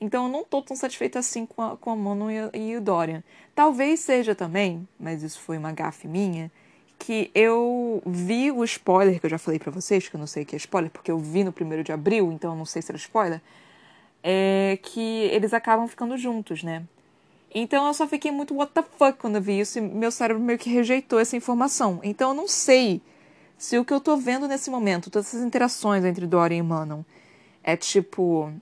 [0.00, 2.76] Então eu não tô tão satisfeita assim com a, com a Manon e, a, e
[2.76, 3.22] o Dorian.
[3.54, 6.50] Talvez seja também, mas isso foi uma gafe minha,
[6.98, 10.42] que eu vi o spoiler que eu já falei para vocês, que eu não sei
[10.42, 12.82] o que é spoiler, porque eu vi no primeiro de abril, então eu não sei
[12.82, 13.40] se era spoiler
[14.28, 16.82] é que eles acabam ficando juntos, né?
[17.54, 20.42] Então eu só fiquei muito what the fuck quando eu vi isso e meu cérebro
[20.42, 22.00] meio que rejeitou essa informação.
[22.02, 23.00] Então eu não sei
[23.56, 27.02] se o que eu tô vendo nesse momento, todas essas interações entre Dorian e Manon,
[27.62, 28.52] é tipo.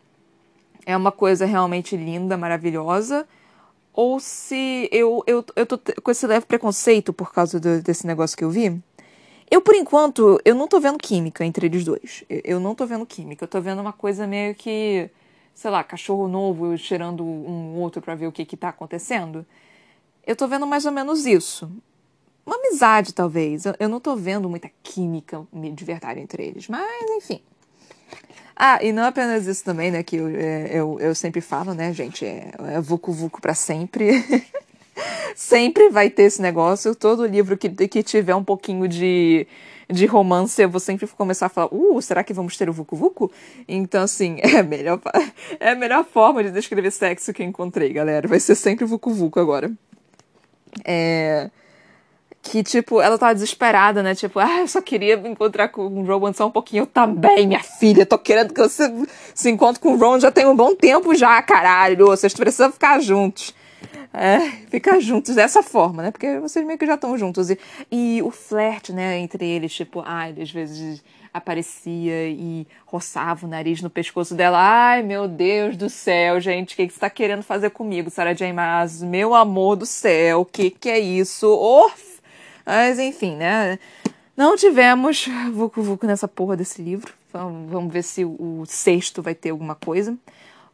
[0.84, 3.26] É uma coisa realmente linda, maravilhosa,
[3.94, 8.36] ou se eu, eu, eu tô com esse leve preconceito por causa do, desse negócio
[8.36, 8.82] que eu vi.
[9.50, 12.22] Eu, por enquanto, eu não tô vendo química entre eles dois.
[12.28, 13.44] Eu, eu não tô vendo química.
[13.44, 15.10] Eu tô vendo uma coisa meio que
[15.54, 19.46] sei lá, cachorro novo cheirando um outro para ver o que que tá acontecendo.
[20.26, 21.70] Eu tô vendo mais ou menos isso.
[22.44, 23.64] Uma amizade, talvez.
[23.78, 27.40] Eu, não tô vendo muita química de verdade entre eles, mas enfim.
[28.56, 31.92] Ah, e não apenas isso também, né, que eu, é, eu, eu sempre falo, né,
[31.92, 34.24] gente, é, é vucu vucu pra sempre.
[35.34, 36.94] sempre vai ter esse negócio.
[36.94, 39.46] Todo livro que, que tiver um pouquinho de
[39.90, 42.96] de romance, eu vou sempre começar a falar, uh, será que vamos ter o Vucu
[42.96, 43.30] Vucu?
[43.68, 44.98] Então, assim, é a melhor,
[45.60, 48.26] é a melhor forma de descrever sexo que eu encontrei, galera.
[48.26, 49.70] Vai ser sempre Vucu Vucu agora.
[50.84, 51.50] É
[52.44, 54.14] que, tipo, ela tava desesperada, né?
[54.14, 56.82] Tipo, ah, eu só queria me encontrar com o Rowan só um pouquinho.
[56.82, 58.92] Eu também, minha filha, tô querendo que você
[59.34, 62.06] se encontre com o Rowan já tem um bom tempo já, caralho.
[62.06, 63.54] Vocês precisam ficar juntos
[64.12, 66.10] é, ficar juntos dessa forma, né?
[66.10, 67.50] Porque vocês meio que já estão juntos.
[67.50, 67.58] E,
[67.90, 73.82] e o flerte, né, entre eles, tipo, ai, às vezes aparecia e roçava o nariz
[73.82, 74.58] no pescoço dela.
[74.60, 78.32] Ai, meu Deus do céu, gente, o que, que você tá querendo fazer comigo, Sarah
[78.32, 78.52] J.
[78.52, 79.02] Maas?
[79.02, 81.48] Meu amor do céu, o que que é isso?
[81.48, 82.20] Orf!
[82.64, 83.78] Mas, enfim, né?
[84.36, 87.12] Não tivemos Vucu Vucu nessa porra desse livro.
[87.32, 90.16] Vamos ver se o sexto vai ter alguma coisa.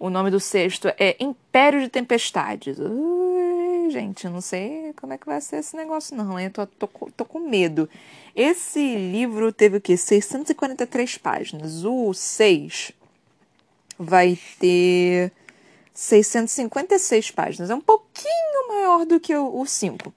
[0.01, 2.79] O nome do sexto é Império de Tempestades.
[2.79, 6.41] Ui, gente, não sei como é que vai ser esse negócio, não.
[6.41, 7.87] Eu tô, tô, tô com medo.
[8.35, 9.99] Esse livro teve o quê?
[9.99, 11.85] 643 páginas.
[11.85, 12.93] O 6
[13.99, 15.31] vai ter
[15.93, 17.69] 656 páginas.
[17.69, 20.15] É um pouquinho maior do que o 5.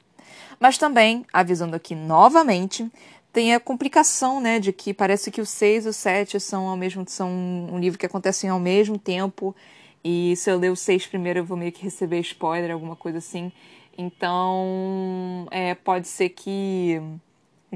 [0.62, 2.90] Mas também, avisando aqui novamente,
[3.34, 6.78] tem a complicação, né, de que parece que o 6 e o 7 são ao
[6.78, 9.56] mesmo são um livro que acontecem ao mesmo tempo.
[10.04, 13.18] E se eu ler o 6 primeiro, eu vou meio que receber spoiler, alguma coisa
[13.18, 13.52] assim.
[13.98, 17.02] Então, é, pode ser que,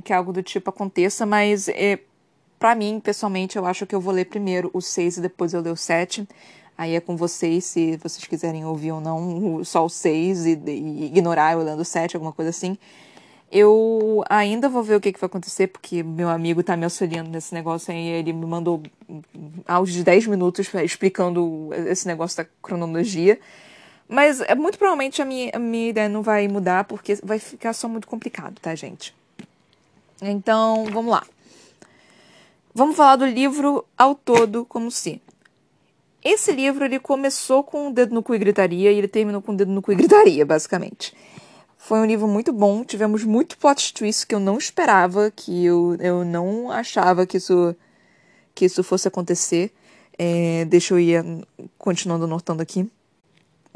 [0.03, 1.99] que algo do tipo aconteça, mas é,
[2.59, 5.61] para mim, pessoalmente, eu acho que eu vou ler primeiro o 6 e depois eu
[5.61, 6.27] ler o 7.
[6.77, 11.05] Aí é com vocês, se vocês quiserem ouvir ou não, só o 6 e, e
[11.05, 12.77] ignorar eu lendo o 7, alguma coisa assim.
[13.49, 17.29] Eu ainda vou ver o que, que vai acontecer, porque meu amigo tá me auxiliando
[17.29, 18.07] nesse negócio aí.
[18.07, 18.83] Ele me mandou
[19.65, 23.39] áudio de 10 minutos explicando esse negócio da cronologia.
[24.07, 27.73] Mas é muito provavelmente a minha, a minha ideia não vai mudar, porque vai ficar
[27.73, 29.13] só muito complicado, tá, gente?
[30.21, 31.23] Então, vamos lá.
[32.73, 35.21] Vamos falar do livro ao todo como se.
[36.23, 39.51] Esse livro ele começou com o dedo no cu e gritaria e ele terminou com
[39.51, 41.15] o dedo no cu e gritaria, basicamente.
[41.77, 45.95] Foi um livro muito bom, tivemos muito plot twist que eu não esperava, que eu,
[45.99, 47.75] eu não achava que isso,
[48.53, 49.71] que isso fosse acontecer.
[50.17, 51.23] É, deixa eu ir
[51.77, 52.89] continuando anotando aqui.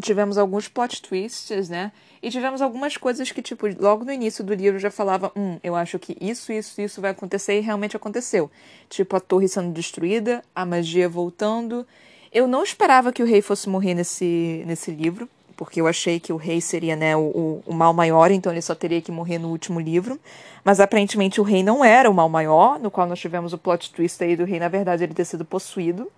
[0.01, 1.91] Tivemos alguns plot twists, né?
[2.23, 5.75] E tivemos algumas coisas que, tipo, logo no início do livro já falava: hum, eu
[5.75, 8.49] acho que isso, isso, isso vai acontecer e realmente aconteceu.
[8.89, 11.85] Tipo, a torre sendo destruída, a magia voltando.
[12.31, 15.29] Eu não esperava que o rei fosse morrer nesse, nesse livro
[15.61, 18.73] porque eu achei que o rei seria né, o, o, mal maior, então ele só
[18.73, 20.19] teria que morrer no último livro.
[20.63, 23.93] Mas aparentemente o rei não era o mal maior, no qual nós tivemos o plot
[23.93, 26.11] twist aí do rei, na verdade, ele ter sido possuído.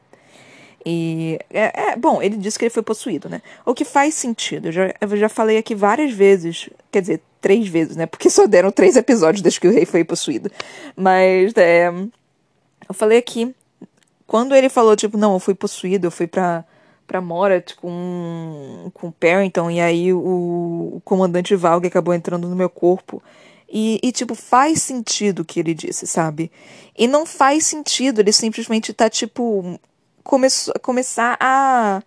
[0.86, 1.38] E.
[1.50, 3.42] É, é, bom, ele disse que ele foi possuído, né?
[3.66, 4.70] O que faz sentido.
[4.70, 6.70] Eu já, eu já falei aqui várias vezes.
[6.90, 8.06] Quer dizer, três vezes, né?
[8.06, 10.50] Porque só deram três episódios desde que o rei foi possuído.
[10.96, 11.52] Mas.
[11.58, 11.90] É,
[12.88, 13.54] eu falei aqui.
[14.26, 16.64] Quando ele falou, tipo, não, eu fui possuído, eu fui pra,
[17.06, 20.20] pra Morat com, com Parrington, e aí o,
[20.96, 23.22] o comandante Valg acabou entrando no meu corpo.
[23.70, 26.52] E, e, tipo, faz sentido o que ele disse, sabe?
[26.96, 29.80] E não faz sentido ele simplesmente tá, tipo,
[30.24, 32.02] começou, começar a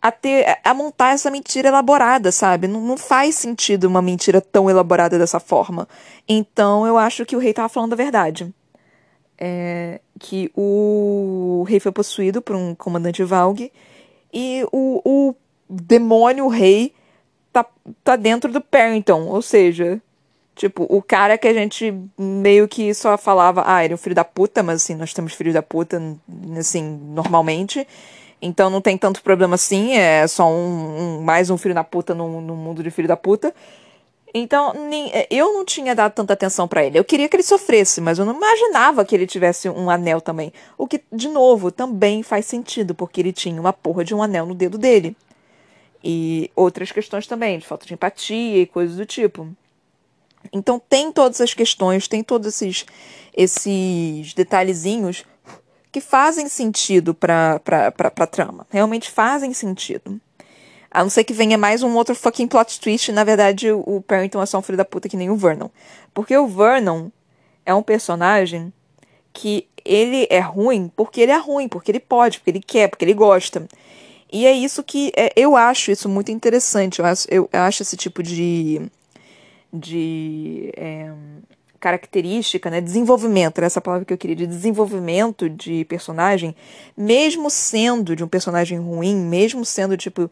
[0.00, 2.68] a ter a montar essa mentira elaborada, sabe?
[2.68, 5.88] Não, não, faz sentido uma mentira tão elaborada dessa forma.
[6.28, 8.54] Então eu acho que o rei tava falando a verdade.
[9.38, 13.70] É, que o rei foi possuído por um comandante Valg
[14.32, 15.34] e o, o
[15.68, 16.92] demônio rei
[17.52, 17.66] tá,
[18.04, 20.00] tá dentro do Parrington, ou seja,
[20.56, 24.14] Tipo, o cara que a gente meio que só falava, ah, ele é um filho
[24.14, 26.00] da puta, mas assim, nós temos filhos da puta,
[26.58, 27.86] assim, normalmente.
[28.40, 32.14] Então não tem tanto problema assim, é só um, um mais um filho da puta
[32.14, 33.54] no, no mundo de filho da puta.
[34.34, 36.98] Então, nem, eu não tinha dado tanta atenção para ele.
[36.98, 40.52] Eu queria que ele sofresse, mas eu não imaginava que ele tivesse um anel também.
[40.76, 44.44] O que, de novo, também faz sentido, porque ele tinha uma porra de um anel
[44.44, 45.16] no dedo dele.
[46.04, 49.48] E outras questões também, de falta de empatia e coisas do tipo.
[50.52, 52.86] Então tem todas as questões, tem todos esses,
[53.34, 55.24] esses detalhezinhos
[55.90, 58.66] que fazem sentido para a trama.
[58.70, 60.20] Realmente fazem sentido.
[60.96, 63.12] A não ser que venha mais um outro fucking plot twist.
[63.12, 65.68] Na verdade, o Parrington é só um filho da puta que nem o Vernon.
[66.14, 67.10] Porque o Vernon
[67.66, 68.72] é um personagem
[69.30, 73.04] que ele é ruim porque ele é ruim, porque ele pode, porque ele quer, porque
[73.04, 73.68] ele gosta.
[74.32, 77.00] E é isso que é, eu acho isso muito interessante.
[77.00, 78.80] Eu acho, eu acho esse tipo de
[79.70, 81.12] de é,
[81.86, 86.54] característica, né, desenvolvimento, era essa palavra que eu queria, de desenvolvimento de personagem,
[86.96, 90.30] mesmo sendo de um personagem ruim, mesmo sendo, tipo,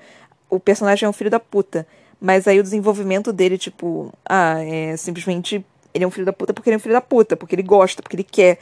[0.55, 1.87] o personagem é um filho da puta,
[2.21, 6.53] mas aí o desenvolvimento dele, tipo, ah, é simplesmente ele é um filho da puta
[6.53, 8.59] porque ele é um filho da puta, porque ele gosta, porque ele quer.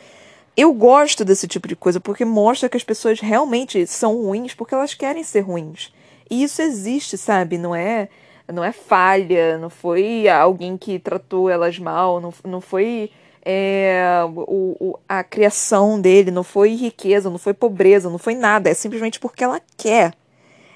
[0.57, 4.75] Eu gosto desse tipo de coisa porque mostra que as pessoas realmente são ruins porque
[4.75, 5.93] elas querem ser ruins.
[6.31, 7.57] E isso existe, sabe?
[7.57, 8.09] Não é
[8.53, 13.11] não é falha, não foi alguém que tratou elas mal, não, não foi
[13.45, 18.71] é, o, o, a criação dele, não foi riqueza, não foi pobreza, não foi nada,
[18.71, 20.13] é simplesmente porque ela quer.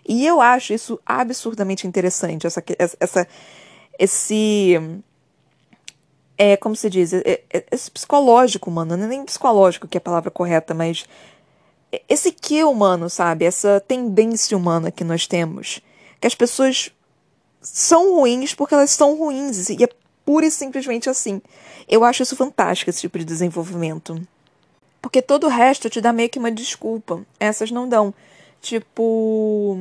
[0.08, 2.62] E eu acho isso absurdamente interessante, essa,
[3.00, 3.28] essa
[3.98, 4.78] esse
[6.38, 10.00] é como se diz, é, é, esse psicológico humano, não é nem psicológico que é
[10.00, 11.06] a palavra correta, mas
[12.08, 13.44] esse que humano, sabe?
[13.44, 15.80] Essa tendência humana que nós temos,
[16.20, 16.90] que as pessoas
[17.60, 19.70] são ruins porque elas são ruins.
[19.70, 19.88] E é
[20.24, 21.40] pura e simplesmente assim.
[21.88, 24.20] Eu acho isso fantástico, esse tipo de desenvolvimento.
[25.00, 27.24] Porque todo o resto te dá meio que uma desculpa.
[27.38, 28.12] Essas não dão.
[28.66, 29.78] Tipo.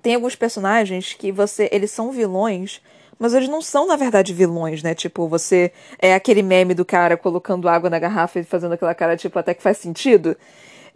[0.00, 1.68] Tem alguns personagens que você.
[1.72, 2.80] Eles são vilões,
[3.18, 4.94] mas eles não são, na verdade, vilões, né?
[4.94, 5.72] Tipo, você.
[5.98, 9.52] É aquele meme do cara colocando água na garrafa e fazendo aquela cara, tipo, até
[9.54, 10.36] que faz sentido.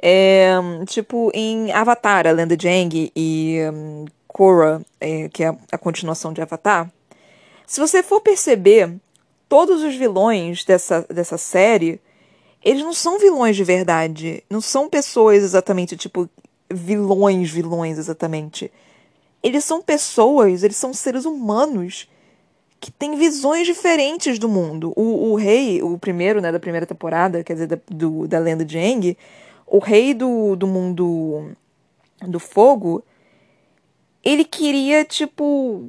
[0.01, 0.53] É,
[0.87, 6.33] tipo, em Avatar, a lenda de Aang e um, Korra, é, que é a continuação
[6.33, 6.89] de Avatar,
[7.66, 8.95] se você for perceber,
[9.49, 12.01] todos os vilões dessa, dessa série,
[12.64, 14.45] eles não são vilões de verdade.
[14.49, 16.29] Não são pessoas exatamente, tipo,
[16.71, 18.71] vilões, vilões exatamente.
[19.43, 22.09] Eles são pessoas, eles são seres humanos
[22.81, 24.93] que têm visões diferentes do mundo.
[24.97, 28.64] O, o rei, o primeiro, né, da primeira temporada, quer dizer, da, do, da lenda
[28.64, 29.16] de Aang,
[29.66, 31.51] o rei do, do mundo
[32.21, 33.05] do fogo,
[34.25, 35.89] ele queria, tipo.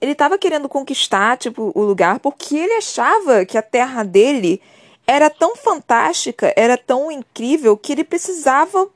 [0.00, 4.60] Ele tava querendo conquistar, tipo, o lugar porque ele achava que a terra dele
[5.06, 8.88] era tão fantástica, era tão incrível, que ele precisava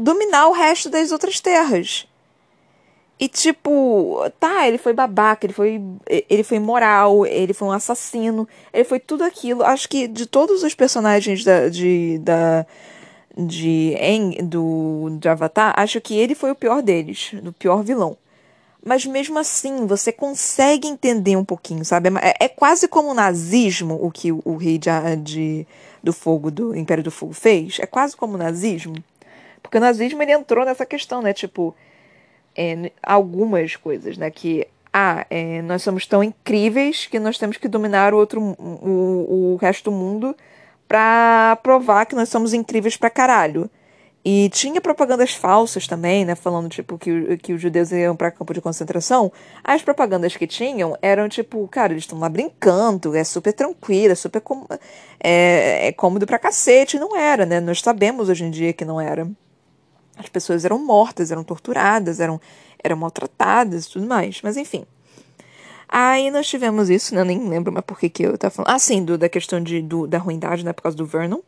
[0.00, 2.06] dominar o resto das outras terras.
[3.20, 8.48] E tipo, tá, ele foi babaca, ele foi ele foi imoral, ele foi um assassino,
[8.72, 9.62] ele foi tudo aquilo.
[9.62, 12.64] Acho que de todos os personagens da, de, da,
[13.36, 18.16] de Eng do de Avatar, acho que ele foi o pior deles, do pior vilão.
[18.82, 22.08] Mas mesmo assim, você consegue entender um pouquinho, sabe?
[22.22, 24.88] É, é quase como o nazismo, o que o, o rei de,
[25.22, 25.66] de,
[26.02, 27.78] do fogo, do Império do Fogo fez.
[27.80, 28.94] É quase como o nazismo.
[29.62, 31.32] Porque o nazismo ele entrou nessa questão, né?
[31.32, 31.74] Tipo,
[32.56, 34.30] é, algumas coisas, né?
[34.30, 39.52] Que ah, é, nós somos tão incríveis que nós temos que dominar o outro o,
[39.54, 40.36] o resto do mundo
[40.88, 43.70] para provar que nós somos incríveis pra caralho.
[44.22, 46.34] E tinha propagandas falsas também, né?
[46.34, 49.32] Falando, tipo, que, que os judeus iam para campo de concentração.
[49.64, 54.14] As propagandas que tinham eram, tipo, cara, eles estão lá brincando, é super tranquilo, é
[54.14, 54.66] super com,
[55.18, 56.98] é, é cômodo pra cacete.
[56.98, 57.60] Não era, né?
[57.60, 59.26] Nós sabemos hoje em dia que não era.
[60.20, 62.40] As pessoas eram mortas, eram torturadas, eram,
[62.82, 64.40] eram maltratadas e tudo mais.
[64.42, 64.84] Mas enfim.
[65.88, 67.22] Aí nós tivemos isso, né?
[67.22, 68.70] Eu nem lembro mais por que, que eu tava falando.
[68.70, 70.72] Ah, sim, do, da questão de, do, da ruindade, né?
[70.72, 71.40] Por causa do Vernon.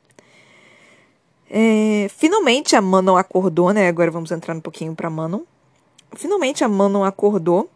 [1.48, 3.86] É, finalmente a Manon acordou, né?
[3.86, 5.42] Agora vamos entrar um pouquinho pra Manon.
[6.16, 7.68] Finalmente a Manon acordou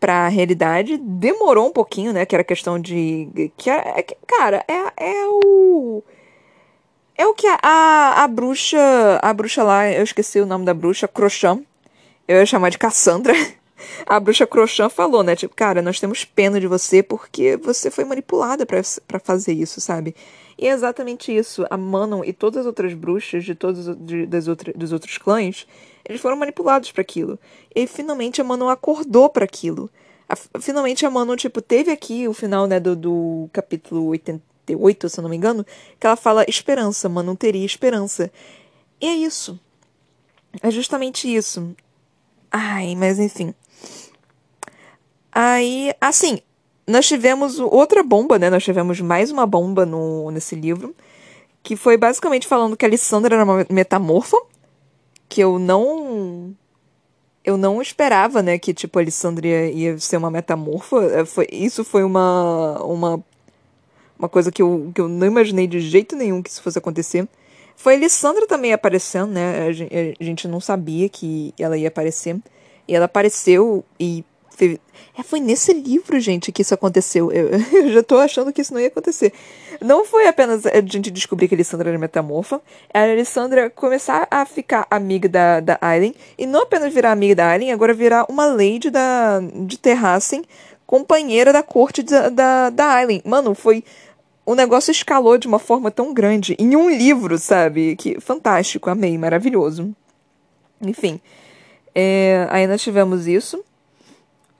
[0.00, 0.96] pra realidade.
[0.96, 2.26] Demorou um pouquinho, né?
[2.26, 3.50] Que era questão de.
[3.56, 6.02] Que é, cara, é, é o.
[7.16, 8.78] É o que a, a, a bruxa.
[9.22, 11.62] A bruxa lá, eu esqueci o nome da bruxa, Crochan.
[12.26, 13.32] Eu ia chamar de Cassandra.
[14.06, 15.36] a bruxa Crochan falou, né?
[15.36, 20.14] Tipo, cara, nós temos pena de você porque você foi manipulada para fazer isso, sabe?
[20.58, 21.64] E é exatamente isso.
[21.70, 25.66] A Manon e todas as outras bruxas de todos de, das outra, dos outros clãs,
[26.04, 27.38] eles foram manipulados para aquilo.
[27.74, 29.90] E finalmente a Manon acordou para aquilo.
[30.60, 34.14] Finalmente a Manon, tipo, teve aqui o final, né, do, do capítulo
[34.72, 35.64] 88, se eu não me engano,
[35.98, 38.30] que ela fala esperança, Manon teria esperança.
[39.00, 39.58] E é isso.
[40.62, 41.74] É justamente isso.
[42.50, 43.54] Ai, mas enfim.
[45.32, 46.38] Aí, assim,
[46.86, 48.48] nós tivemos outra bomba, né?
[48.50, 50.94] Nós tivemos mais uma bomba no, nesse livro,
[51.62, 54.36] que foi basicamente falando que a Alessandra era uma metamorfa,
[55.28, 56.54] que eu não
[57.44, 61.04] eu não esperava, né, que tipo a Alessandra ia, ia ser uma metamorfa.
[61.12, 63.24] É, foi, isso foi uma uma
[64.18, 67.28] uma coisa que eu, que eu não imaginei de jeito nenhum que isso fosse acontecer.
[67.76, 69.66] Foi a Alessandra também aparecendo, né?
[69.66, 72.38] A gente, não sabia que ela ia aparecer.
[72.86, 74.24] E ela apareceu e
[75.16, 77.32] é, foi nesse livro, gente, que isso aconteceu.
[77.32, 79.32] Eu, eu, já tô achando que isso não ia acontecer.
[79.80, 82.60] Não foi apenas a gente descobrir que a Alessandra era metamorfa,
[82.92, 87.34] era a Alessandra começar a ficar amiga da, da Aileen, e não apenas virar amiga
[87.34, 90.42] da Aileen, agora virar uma lady da, de Terrassen,
[90.86, 93.22] companheira da corte da, da, da Aileen.
[93.24, 93.84] Mano, foi.
[94.46, 97.96] O negócio escalou de uma forma tão grande em um livro, sabe?
[97.96, 99.94] Que fantástico, amei, maravilhoso.
[100.82, 101.20] Enfim.
[101.94, 103.64] É, aí nós tivemos isso.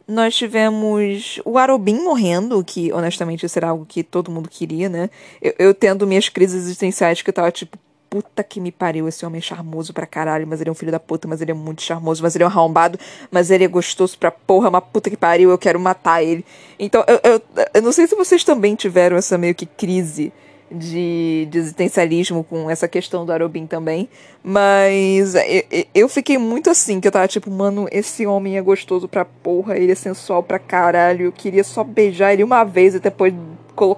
[0.06, 5.08] Nós tivemos o Arobin morrendo, que honestamente será algo que todo mundo queria, né?
[5.40, 7.78] Eu, eu tendo minhas crises existenciais que eu tava tipo,
[8.14, 10.92] puta que me pariu, esse homem é charmoso pra caralho, mas ele é um filho
[10.92, 12.96] da puta, mas ele é muito charmoso, mas ele é um arrombado,
[13.28, 16.44] mas ele é gostoso pra porra, uma puta que pariu, eu quero matar ele.
[16.78, 17.42] Então, eu, eu,
[17.74, 20.32] eu não sei se vocês também tiveram essa meio que crise
[20.70, 24.08] de, de existencialismo com essa questão do Arobin também.
[24.44, 29.08] Mas eu, eu fiquei muito assim, que eu tava tipo, mano, esse homem é gostoso
[29.08, 31.26] pra porra, ele é sensual pra caralho.
[31.26, 33.34] Eu queria só beijar ele uma vez e depois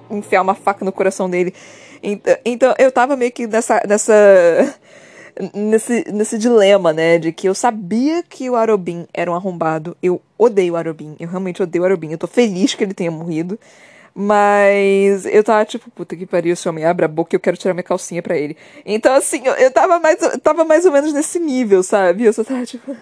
[0.09, 1.53] enfiar uma faca no coração dele.
[2.01, 3.81] Então, então eu tava meio que nessa.
[3.87, 4.13] nessa
[5.53, 7.17] nesse, nesse dilema, né?
[7.17, 9.95] De que eu sabia que o Arobin era um arrombado.
[10.01, 11.15] Eu odeio o Arobin.
[11.19, 12.11] Eu realmente odeio o Arobin.
[12.11, 13.59] Eu tô feliz que ele tenha morrido.
[14.19, 17.55] Mas eu tava tipo, puta que pariu, esse homem abre a boca e eu quero
[17.55, 18.57] tirar minha calcinha pra ele.
[18.83, 22.23] Então, assim, eu, eu tava, mais, eu tava mais ou menos nesse nível, sabe?
[22.23, 22.97] Eu só tava tipo,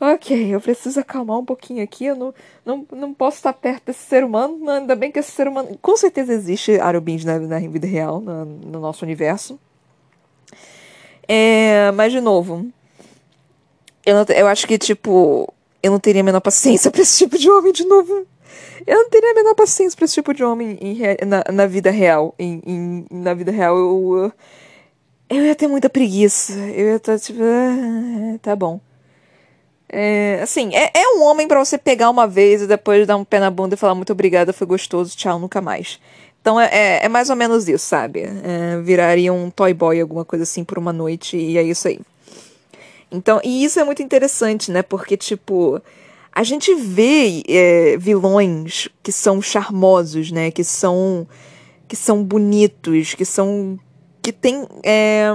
[0.00, 2.34] ok, eu preciso acalmar um pouquinho aqui, eu não,
[2.64, 5.78] não, não posso estar perto desse ser humano, ainda bem que esse ser humano.
[5.82, 9.58] Com certeza existe Arubins na, na vida real, no, no nosso universo.
[11.28, 12.66] É, mas, de novo,
[14.04, 17.38] eu, não, eu acho que, tipo, eu não teria a menor paciência pra esse tipo
[17.38, 18.26] de homem de novo.
[18.86, 21.90] Eu não teria a menor paciência pra esse tipo de homem em, na, na vida
[21.90, 22.34] real.
[22.38, 24.32] Em, em, na vida real, eu,
[25.28, 26.52] eu, eu ia ter muita preguiça.
[26.52, 28.80] Eu ia estar tipo, ah, tá bom.
[29.92, 33.24] É, assim, é, é um homem para você pegar uma vez e depois dar um
[33.24, 35.98] pé na bunda e falar muito obrigada, foi gostoso, tchau, nunca mais.
[36.40, 38.22] Então é, é, é mais ou menos isso, sabe?
[38.22, 41.98] É, viraria um toy boy, alguma coisa assim, por uma noite, e é isso aí.
[43.10, 44.82] Então, e isso é muito interessante, né?
[44.82, 45.82] Porque, tipo,
[46.32, 50.50] a gente vê é, vilões que são charmosos, né?
[50.50, 51.26] Que são
[51.88, 53.76] que são bonitos, que são
[54.22, 55.28] que tem é,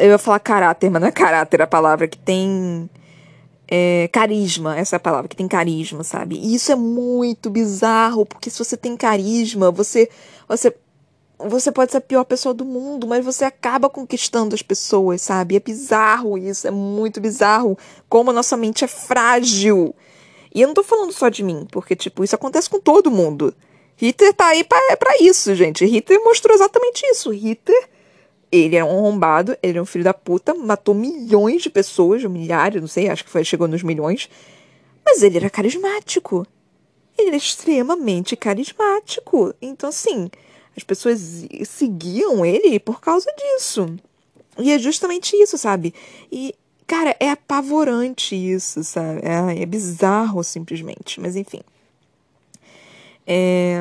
[0.00, 2.88] eu ia falar caráter, mas não é caráter a palavra que tem
[3.68, 6.36] é, carisma, essa é a palavra, que tem carisma, sabe?
[6.36, 10.08] E isso é muito bizarro, porque se você tem carisma, você
[10.48, 10.74] você
[11.38, 15.56] você pode ser a pior pessoa do mundo, mas você acaba conquistando as pessoas, sabe?
[15.56, 17.76] É bizarro isso, é muito bizarro
[18.08, 19.94] como a nossa mente é frágil.
[20.54, 23.54] E eu não tô falando só de mim, porque, tipo, isso acontece com todo mundo.
[23.96, 25.84] Hitler tá aí pra, pra isso, gente.
[25.84, 27.30] Hitler mostrou exatamente isso.
[27.30, 27.88] Hitler,
[28.56, 32.80] ele é um arrombado, ele é um filho da puta, matou milhões de pessoas, milhares,
[32.80, 34.28] não sei, acho que foi, chegou nos milhões.
[35.04, 36.46] Mas ele era carismático.
[37.16, 39.54] Ele era extremamente carismático.
[39.62, 40.30] Então, assim,
[40.76, 43.96] as pessoas seguiam ele por causa disso.
[44.58, 45.94] E é justamente isso, sabe?
[46.30, 46.54] E,
[46.86, 49.20] cara, é apavorante isso, sabe?
[49.22, 51.20] É, é bizarro, simplesmente.
[51.20, 51.60] Mas, enfim.
[53.26, 53.80] É...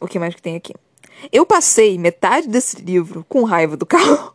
[0.00, 0.74] O que mais que tem aqui?
[1.30, 4.34] Eu passei metade desse livro com raiva do carro.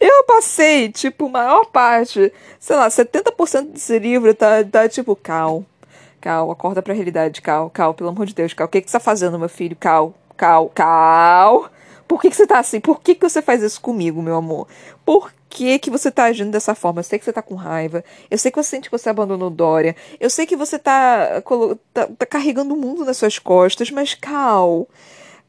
[0.00, 5.64] Eu passei, tipo, maior parte, sei lá, 70% desse livro tá, tá tipo, Cal.
[6.20, 7.70] Cal, acorda pra realidade, Cal.
[7.70, 8.66] Cal, pelo amor de Deus, Cal.
[8.66, 9.76] O que, que você tá fazendo, meu filho?
[9.76, 11.70] Cal, Cal, Cal.
[12.06, 12.80] Por que, que você tá assim?
[12.80, 14.68] Por que, que você faz isso comigo, meu amor?
[15.04, 17.00] Por que, que você tá agindo dessa forma?
[17.00, 18.04] Eu sei que você tá com raiva.
[18.30, 19.96] Eu sei que você sente que você abandonou Dória.
[20.20, 21.42] Eu sei que você tá,
[21.92, 24.86] tá, tá carregando o mundo nas suas costas, mas Cal.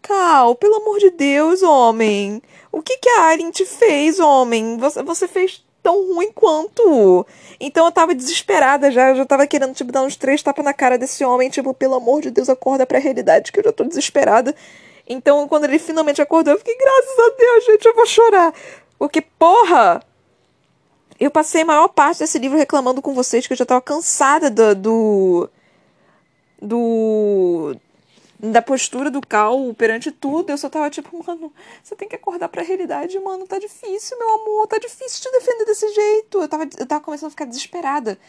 [0.01, 2.41] Cal, pelo amor de Deus, homem.
[2.71, 4.77] O que, que a Aileen te fez, homem?
[4.77, 7.25] Você, você fez tão ruim quanto.
[7.59, 10.73] Então eu tava desesperada já, eu já tava querendo, tipo, dar uns três tapas na
[10.73, 13.83] cara desse homem, tipo, pelo amor de Deus, acorda pra realidade, que eu já tô
[13.83, 14.53] desesperada.
[15.07, 18.53] Então, quando ele finalmente acordou, eu fiquei, graças a Deus, gente, eu vou chorar.
[18.99, 20.03] Porque, porra!
[21.19, 24.49] Eu passei a maior parte desse livro reclamando com vocês que eu já tava cansada
[24.49, 24.75] do.
[24.75, 25.49] do.
[26.61, 27.75] do
[28.39, 30.51] da postura do Cal perante tudo.
[30.51, 31.51] Eu só tava tipo, mano,
[31.81, 33.47] você tem que acordar pra realidade, mano.
[33.47, 34.67] Tá difícil, meu amor.
[34.67, 36.41] Tá difícil te defender desse jeito.
[36.41, 38.19] Eu tava, eu tava começando a ficar desesperada.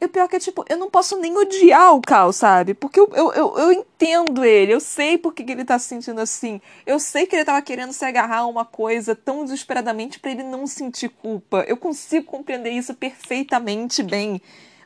[0.00, 2.74] E o pior é que é, tipo, eu não posso nem odiar o Cal, sabe?
[2.74, 6.60] Porque eu, eu, eu, entendo ele, eu sei porque que ele tá se sentindo assim.
[6.84, 10.42] Eu sei que ele tava querendo se agarrar a uma coisa tão desesperadamente para ele
[10.42, 11.64] não sentir culpa.
[11.66, 14.40] Eu consigo compreender isso perfeitamente bem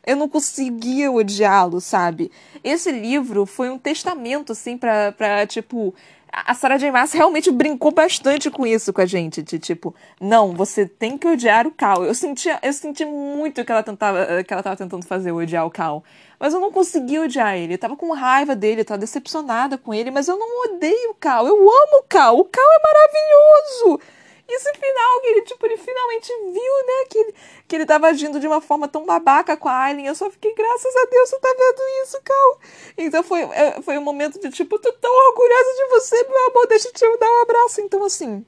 [0.06, 2.30] eu não conseguia odiá-lo, sabe?
[2.62, 5.94] Esse livro foi um testamento, assim, pra, pra tipo.
[6.36, 6.90] A Sarah J.
[6.90, 11.28] Maas realmente brincou bastante com isso com a gente, de tipo, não, você tem que
[11.28, 12.04] odiar o Cal.
[12.04, 15.70] Eu senti, eu senti muito que ela tentava, que ela tava tentando fazer odiar o
[15.70, 16.02] Cal,
[16.40, 17.74] mas eu não conseguia odiar ele.
[17.74, 21.14] Eu tava com raiva dele, eu tava decepcionada com ele, mas eu não odeio o
[21.14, 21.46] Cal.
[21.46, 22.36] Eu amo o Cal.
[22.36, 24.00] O Cal é maravilhoso.
[24.46, 27.34] Esse final, que ele, tipo, ele finalmente viu, né, que ele,
[27.66, 30.06] que ele tava agindo de uma forma tão babaca com a Aileen.
[30.06, 32.60] Eu só fiquei, graças a Deus, você tá vendo isso, Cal.
[32.98, 36.66] Então foi, é, foi um momento de, tipo, tô tão orgulhosa de você, meu amor,
[36.68, 37.80] deixa eu te dar um abraço.
[37.80, 38.44] Então, assim,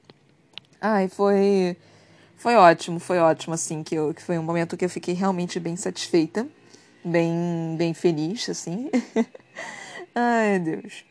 [0.79, 1.75] ai, foi...
[2.37, 5.59] Foi ótimo, foi ótimo, assim, que, eu, que foi um momento que eu fiquei realmente
[5.59, 6.47] bem satisfeita,
[7.03, 8.91] bem, bem feliz, assim.
[10.13, 11.03] ai, Deus.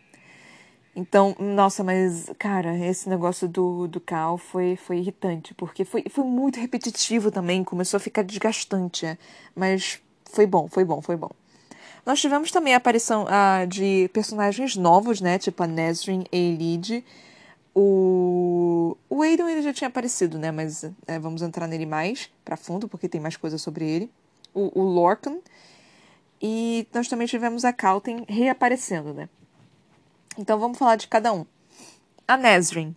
[0.96, 6.24] Então, nossa, mas, cara, esse negócio do, do Cal foi, foi irritante, porque foi, foi
[6.24, 9.18] muito repetitivo também, começou a ficar desgastante, é.
[9.54, 10.00] mas
[10.32, 11.30] foi bom, foi bom, foi bom.
[12.06, 17.04] Nós tivemos também a aparição ah, de personagens novos, né, tipo a Nesrin Elid,
[17.74, 22.56] o, o Aiden ele já tinha aparecido, né, mas é, vamos entrar nele mais pra
[22.56, 24.10] fundo, porque tem mais coisa sobre ele.
[24.54, 25.40] O, o Lorcan,
[26.40, 29.28] e nós também tivemos a Calten reaparecendo, né.
[30.38, 31.46] Então vamos falar de cada um.
[32.26, 32.94] A Nesrin.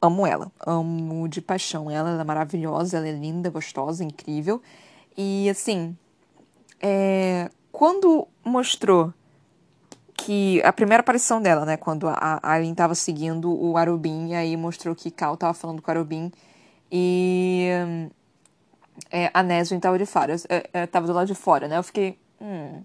[0.00, 0.52] Amo ela.
[0.66, 2.10] Amo de paixão ela.
[2.10, 4.60] Ela é maravilhosa, ela é linda, gostosa, incrível.
[5.16, 5.96] E assim,
[6.80, 7.50] é...
[7.72, 9.12] quando mostrou
[10.14, 14.56] que a primeira aparição dela, né, quando a Aileen estava seguindo o Arubin, e aí
[14.56, 16.32] mostrou que Cal estava falando com o Arubin
[16.90, 17.68] e
[19.10, 21.78] é, a Nesrin estava de fora, estava do lado de fora, né?
[21.78, 22.82] Eu fiquei, hum,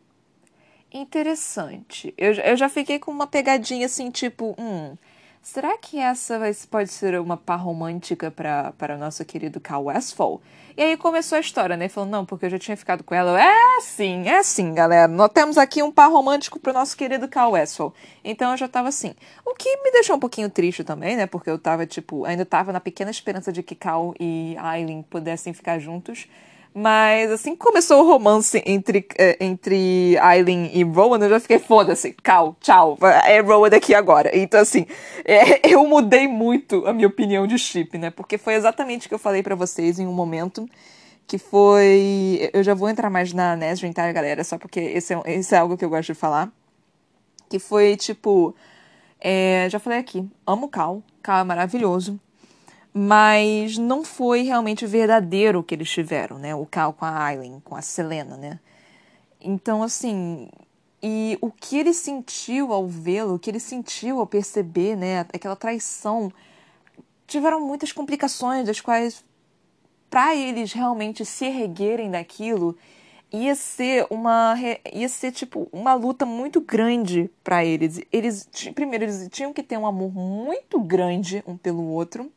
[0.92, 2.14] interessante.
[2.18, 4.96] Eu, eu já fiquei com uma pegadinha assim, tipo, hum,
[5.42, 10.42] será que essa pode ser uma par romântica para para nosso querido Cal Westfall?
[10.80, 11.90] E aí começou a história, né?
[11.90, 13.38] Falando, não, porque eu já tinha ficado com ela.
[13.38, 15.10] É sim, é sim, galera.
[15.10, 17.94] Nós temos aqui um par romântico pro nosso querido Cal Westfall.
[18.24, 19.14] Então eu já tava assim.
[19.46, 21.26] O que me deixou um pouquinho triste também, né?
[21.26, 25.52] Porque eu tava, tipo, ainda tava na pequena esperança de que Cal e Aileen pudessem
[25.54, 26.28] ficar juntos.
[26.74, 32.14] Mas assim começou o romance entre, eh, entre Aileen e Rowan, eu já fiquei, foda-se,
[32.14, 34.30] cal, tchau, é Rowan daqui agora.
[34.38, 34.86] Então, assim,
[35.26, 38.12] é, eu mudei muito a minha opinião de chip, né?
[38.12, 40.70] Porque foi exatamente o que eu falei para vocês em um momento
[41.28, 42.50] que foi.
[42.54, 44.44] Eu já vou entrar mais na Nesrin, tá, galera?
[44.44, 46.52] Só porque esse é, esse é algo que eu gosto de falar.
[47.50, 48.56] Que foi tipo.
[49.20, 52.20] É, já falei aqui, amo Cal, Cal é maravilhoso
[52.94, 56.56] mas não foi realmente verdadeiro o que eles tiveram, né?
[56.56, 58.60] O Cal com a Aileen, com a Selena, né?
[59.40, 60.50] Então, assim,
[61.02, 65.56] e o que ele sentiu ao vê-lo, o que ele sentiu ao perceber, né, aquela
[65.56, 66.32] traição,
[67.26, 69.24] tiveram muitas complicações, das quais,
[70.10, 72.76] para eles realmente se erguerem daquilo,
[73.32, 74.56] ia ser uma
[74.92, 78.02] ia ser tipo uma luta muito grande para eles.
[78.12, 82.32] Eles primeiro eles tinham que ter um amor muito grande um pelo outro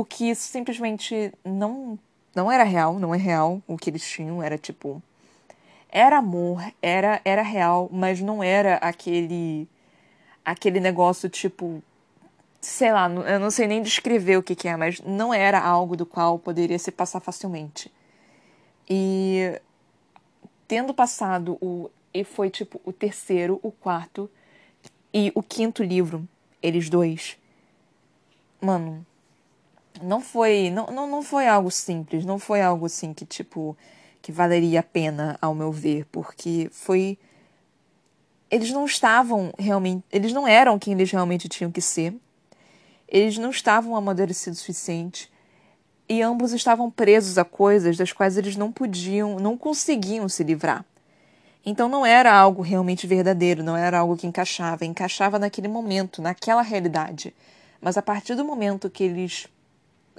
[0.00, 1.98] o que simplesmente não
[2.34, 5.02] não era real, não é real o que eles tinham, era tipo
[5.90, 9.68] era amor, era era real, mas não era aquele
[10.42, 11.82] aquele negócio tipo
[12.62, 15.96] sei lá, eu não sei nem descrever o que, que é, mas não era algo
[15.96, 17.92] do qual poderia se passar facilmente.
[18.88, 19.60] E
[20.66, 24.30] tendo passado o e foi tipo o terceiro, o quarto
[25.12, 26.26] e o quinto livro,
[26.62, 27.36] eles dois.
[28.60, 29.06] Mano,
[30.02, 33.76] não foi não, não, não foi algo simples, não foi algo assim que tipo
[34.22, 37.18] que valeria a pena ao meu ver, porque foi
[38.50, 42.14] eles não estavam realmente, eles não eram quem eles realmente tinham que ser.
[43.08, 45.30] Eles não estavam amadurecidos o suficiente
[46.08, 50.84] e ambos estavam presos a coisas das quais eles não podiam, não conseguiam se livrar.
[51.64, 56.62] Então não era algo realmente verdadeiro, não era algo que encaixava, encaixava naquele momento, naquela
[56.62, 57.34] realidade.
[57.80, 59.46] Mas a partir do momento que eles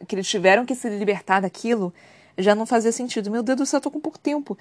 [0.08, 1.94] que eles tiveram que se libertar daquilo,
[2.38, 3.32] já não fazia sentido.
[3.32, 4.58] Meu Deus do céu, tô com pouco tempo.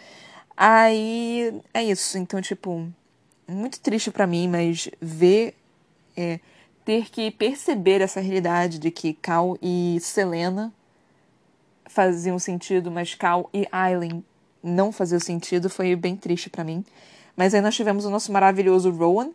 [0.57, 2.19] Aí é isso.
[2.19, 2.87] Então, tipo,
[3.49, 5.55] muito triste para mim, mas ver
[6.17, 6.41] é,
[6.85, 10.73] ter que perceber essa realidade de que Cal e Selena
[11.87, 14.25] faziam sentido, mas Cal e Aileen
[14.63, 16.85] não faziam sentido, foi bem triste para mim.
[17.37, 19.31] Mas aí nós tivemos o nosso maravilhoso Rowan,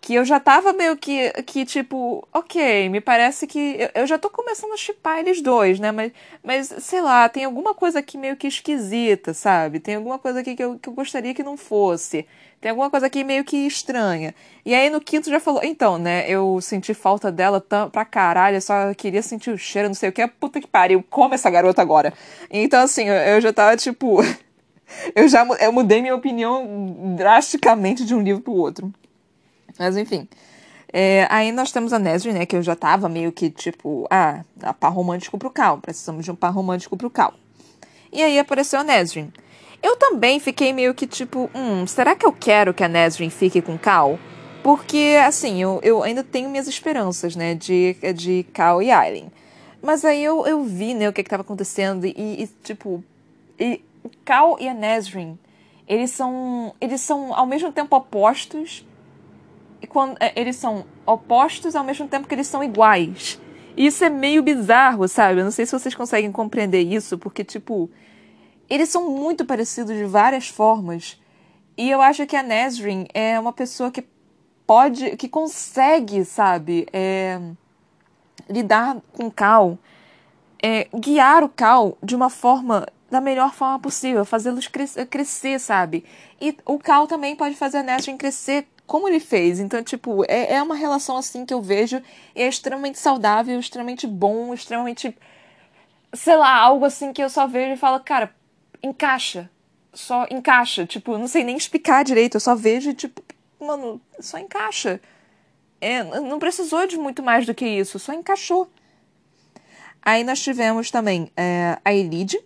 [0.00, 3.76] que eu já tava meio que, que tipo, ok, me parece que.
[3.78, 5.92] Eu, eu já tô começando a chipar eles dois, né?
[5.92, 9.78] Mas, mas, sei lá, tem alguma coisa aqui meio que esquisita, sabe?
[9.78, 12.26] Tem alguma coisa aqui que eu, que eu gostaria que não fosse.
[12.60, 14.34] Tem alguma coisa aqui meio que estranha.
[14.64, 16.28] E aí no quinto já falou, então, né?
[16.28, 17.60] Eu senti falta dela
[17.92, 20.26] pra caralho, eu só queria sentir o cheiro, não sei o que.
[20.26, 22.12] Puta que pariu, come essa garota agora.
[22.50, 24.20] Então, assim, eu, eu já tava tipo.
[25.14, 28.92] eu já eu mudei minha opinião drasticamente de um livro pro outro.
[29.80, 30.28] Mas enfim.
[30.92, 32.44] É, aí nós temos a Nesrin, né?
[32.44, 34.44] Que eu já tava meio que tipo, ah,
[34.78, 35.78] par romântico pro Cal.
[35.78, 37.32] Precisamos de um par romântico pro Cal.
[38.12, 39.32] E aí apareceu a Nesrin.
[39.82, 43.62] Eu também fiquei meio que tipo, hum, será que eu quero que a Nesrin fique
[43.62, 44.18] com Cal?
[44.62, 49.32] Porque, assim, eu, eu ainda tenho minhas esperanças, né, de, de Cal e Aileen.
[49.80, 53.02] Mas aí eu, eu vi, né, o que estava acontecendo e, e, tipo,
[53.58, 55.38] e, o Cal e a Nesrin,
[55.88, 58.84] eles são, eles são ao mesmo tempo opostos,
[59.90, 63.38] quando é, eles são opostos ao mesmo tempo que eles são iguais.
[63.76, 65.40] E isso é meio bizarro, sabe?
[65.40, 67.90] Eu não sei se vocês conseguem compreender isso, porque, tipo,
[68.68, 71.20] eles são muito parecidos de várias formas.
[71.76, 74.04] E eu acho que a Nesrin é uma pessoa que
[74.66, 77.40] pode, que consegue, sabe, é,
[78.48, 79.76] lidar com Cal,
[80.62, 86.04] é, guiar o Cal de uma forma da melhor forma possível, fazê-los cres crescer, sabe?
[86.40, 89.60] E o Cal também pode fazer a Nesrin crescer como ele fez.
[89.60, 92.02] Então, tipo, é, é uma relação assim que eu vejo
[92.34, 95.16] e é extremamente saudável, extremamente bom, extremamente.
[96.12, 98.34] Sei lá, algo assim que eu só vejo e falo, cara,
[98.82, 99.48] encaixa.
[99.94, 100.86] Só encaixa.
[100.86, 103.22] Tipo, não sei nem explicar direito, eu só vejo e, tipo,
[103.60, 105.00] mano, só encaixa.
[105.80, 108.68] É, não precisou de muito mais do que isso, só encaixou.
[110.02, 112.40] Aí nós tivemos também é, a Elide.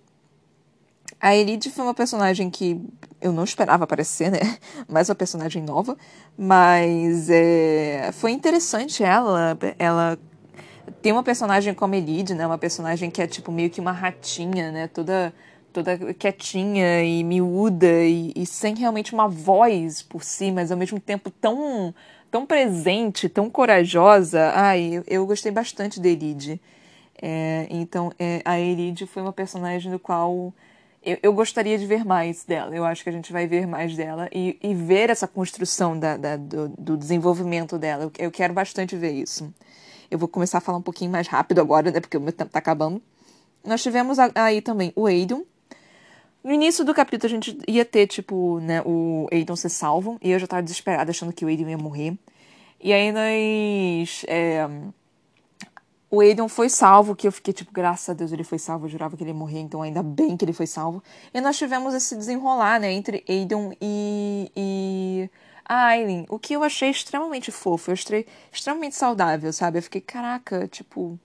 [1.19, 2.79] A Elide foi uma personagem que
[3.25, 4.39] eu não esperava aparecer, né?
[4.87, 5.97] Mais uma personagem nova.
[6.37, 9.59] Mas é, foi interessante ela.
[9.79, 10.19] Ela
[11.01, 12.47] tem uma personagem como Elide, né?
[12.47, 14.89] Uma personagem que é tipo meio que uma ratinha, né?
[14.89, 15.33] Toda
[15.73, 21.01] toda quietinha e miúda e, e, sem realmente uma voz por si, mas ao mesmo
[21.01, 21.93] tempo tão
[22.31, 24.53] tão presente, tão corajosa.
[24.55, 26.61] Ai, eu, eu gostei bastante da Elide.
[27.21, 30.53] É, então, é, a Elide foi uma personagem do qual
[31.05, 32.75] eu, eu, gostaria de ver mais dela.
[32.75, 36.17] Eu acho que a gente vai ver mais dela e, e ver essa construção da,
[36.17, 38.05] da do, do, desenvolvimento dela.
[38.05, 39.53] Eu, eu, quero bastante ver isso.
[40.11, 42.01] Eu vou começar a falar um pouquinho mais rápido agora, né?
[42.01, 43.03] Porque o meu tempo tá acabando.
[43.65, 45.43] Nós tivemos aí também o Aidon.
[46.43, 50.19] No início do capítulo a gente ia ter, tipo, né, o Aidon ser salvo.
[50.23, 52.17] E eu já tava desesperada achando que o Aidon ia morrer.
[52.81, 54.25] E aí nós.
[54.29, 54.69] É
[56.15, 58.91] o Aiden foi salvo, que eu fiquei tipo, graças a Deus ele foi salvo, eu
[58.91, 61.03] jurava que ele ia morrer, então ainda bem que ele foi salvo.
[61.33, 65.31] E nós tivemos esse desenrolar, né, entre Aiden e, e
[65.65, 69.79] a Aileen, o que eu achei extremamente fofo, eu achei extremamente saudável, sabe?
[69.79, 71.19] Eu fiquei, caraca, tipo.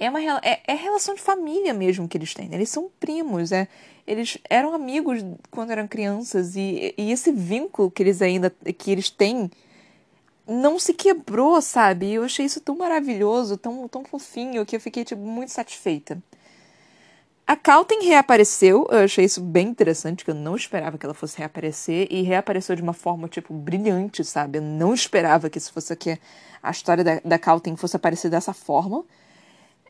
[0.00, 2.56] É uma é, é relação de família mesmo que eles têm, né?
[2.56, 3.66] Eles são primos, é,
[4.06, 9.10] eles eram amigos quando eram crianças e, e esse vínculo que eles ainda que eles
[9.10, 9.50] têm
[10.48, 12.14] não se quebrou, sabe?
[12.14, 16.22] Eu achei isso tão maravilhoso, tão, tão fofinho, que eu fiquei tipo, muito satisfeita.
[17.46, 21.38] A Calten reapareceu, eu achei isso bem interessante, que eu não esperava que ela fosse
[21.38, 24.58] reaparecer, e reapareceu de uma forma, tipo, brilhante, sabe?
[24.58, 26.18] Eu não esperava que isso fosse aqui,
[26.62, 29.04] a história da, da Calten fosse aparecer dessa forma.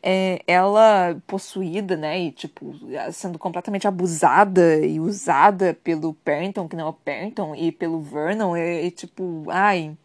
[0.00, 2.72] É, ela possuída, né, e, tipo,
[3.12, 8.56] sendo completamente abusada e usada pelo Perrington, que não é o Perrington, e pelo Vernon,
[8.56, 9.96] e, e tipo, ai,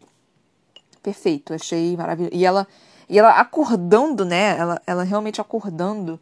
[1.04, 2.36] perfeito, achei maravilhoso.
[2.36, 2.68] E ela,
[3.10, 4.58] e ela acordando, né?
[4.58, 6.20] Ela, ela realmente acordando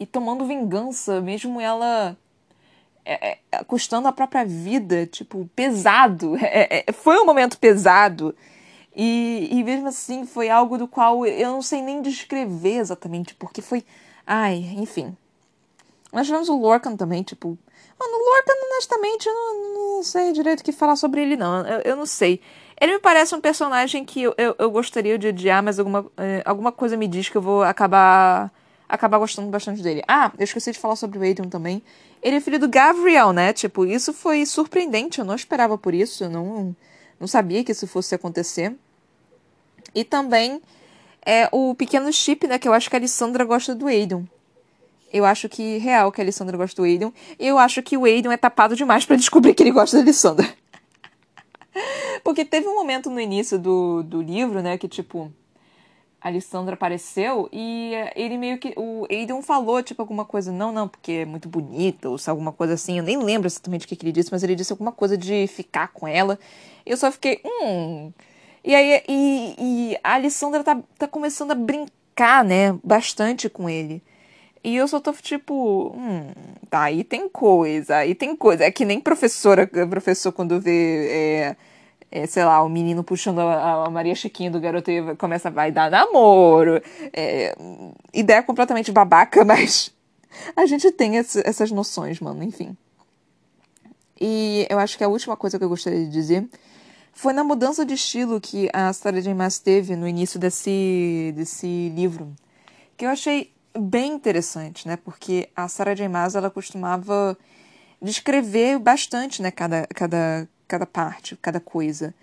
[0.00, 2.16] e tomando vingança, mesmo ela
[3.04, 6.36] é, é, custando a própria vida, tipo, pesado.
[6.42, 8.34] É, é, foi um momento pesado.
[8.94, 13.62] E, e mesmo assim foi algo do qual eu não sei nem descrever exatamente, porque
[13.62, 13.84] foi.
[14.26, 15.16] Ai, enfim.
[16.12, 17.58] Nós tivemos o Lorcan também, tipo.
[17.98, 21.66] Mano, o Lorcan, honestamente, eu não, não sei direito o que falar sobre ele, não.
[21.66, 22.40] Eu, eu não sei.
[22.82, 26.42] Ele me parece um personagem que eu, eu, eu gostaria de odiar, mas alguma, eh,
[26.44, 28.50] alguma coisa me diz que eu vou acabar
[28.88, 30.02] acabar gostando bastante dele.
[30.08, 31.80] Ah, eu esqueci de falar sobre o Aiden também.
[32.20, 33.52] Ele é filho do Gabriel, né?
[33.52, 35.20] Tipo, isso foi surpreendente.
[35.20, 36.24] Eu não esperava por isso.
[36.24, 36.74] Eu não,
[37.20, 38.74] não sabia que isso fosse acontecer.
[39.94, 40.60] E também
[41.24, 42.58] é o pequeno chip, né?
[42.58, 44.28] Que eu acho que a Alessandra gosta do Aiden.
[45.12, 47.14] Eu acho que real que a Alessandra gosta do Aiden.
[47.38, 50.61] Eu acho que o Aiden é tapado demais para descobrir que ele gosta da Alessandra.
[52.24, 54.78] Porque teve um momento no início do, do livro, né?
[54.78, 55.32] Que tipo
[56.22, 58.72] a Alessandra apareceu e ele meio que.
[58.76, 62.74] O Aiden falou, tipo, alguma coisa, não, não, porque é muito bonita, ou alguma coisa
[62.74, 62.98] assim.
[62.98, 65.46] Eu nem lembro exatamente o que, que ele disse, mas ele disse alguma coisa de
[65.48, 66.38] ficar com ela.
[66.86, 68.12] Eu só fiquei, hum.
[68.64, 74.00] E aí, e, e a Alessandra tá, tá começando a brincar, né, bastante com ele.
[74.64, 76.30] E eu só tô tipo, hum,
[76.70, 78.64] tá, aí tem coisa, aí tem coisa.
[78.64, 81.08] É que nem professora, professor quando vê.
[81.10, 81.56] É,
[82.12, 85.50] é, sei lá, o menino puxando a, a Maria Chiquinha do garoto e começa a
[85.50, 86.80] vai dar namoro.
[87.12, 87.56] É,
[88.12, 89.90] ideia completamente babaca, mas
[90.54, 92.76] a gente tem esse, essas noções, mano, enfim.
[94.20, 96.46] E eu acho que a última coisa que eu gostaria de dizer
[97.12, 99.34] foi na mudança de estilo que a Sarah J.
[99.34, 102.32] Maas teve no início desse, desse livro,
[102.96, 104.96] que eu achei bem interessante, né?
[104.96, 106.08] Porque a Sarah J.
[106.08, 107.36] Maas, ela costumava
[108.00, 112.14] descrever bastante, né, cada, cada, cada parte, cada coisa.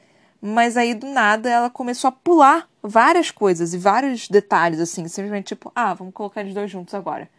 [0.41, 5.47] Mas aí do nada ela começou a pular várias coisas e vários detalhes, assim, simplesmente
[5.47, 7.30] tipo, ah, vamos colocar eles dois juntos agora.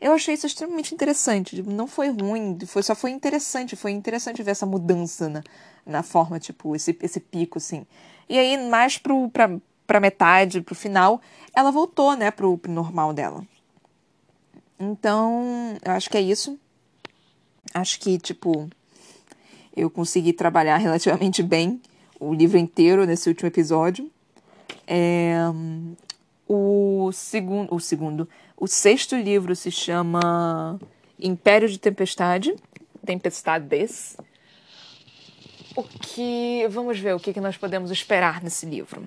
[0.00, 1.56] Eu achei isso extremamente interessante.
[1.56, 3.76] Tipo, não foi ruim, foi, só foi interessante.
[3.76, 5.42] Foi interessante ver essa mudança na,
[5.84, 7.86] na forma, tipo, esse, esse pico, assim.
[8.28, 9.50] E aí, mais pro, pra,
[9.86, 11.20] pra metade, pro final,
[11.54, 13.44] ela voltou, né, pro, pro normal dela.
[14.80, 16.58] Então, eu acho que é isso.
[17.74, 18.68] Acho que, tipo,
[19.76, 21.80] eu consegui trabalhar relativamente bem
[22.18, 24.10] o livro inteiro nesse último episódio.
[24.86, 25.36] É,
[26.48, 30.80] o segundo, o segundo, o sexto livro se chama
[31.18, 32.54] Império de Tempestade,
[33.04, 34.16] Tempestades.
[35.76, 39.04] O que, vamos ver o que, que nós podemos esperar nesse livro.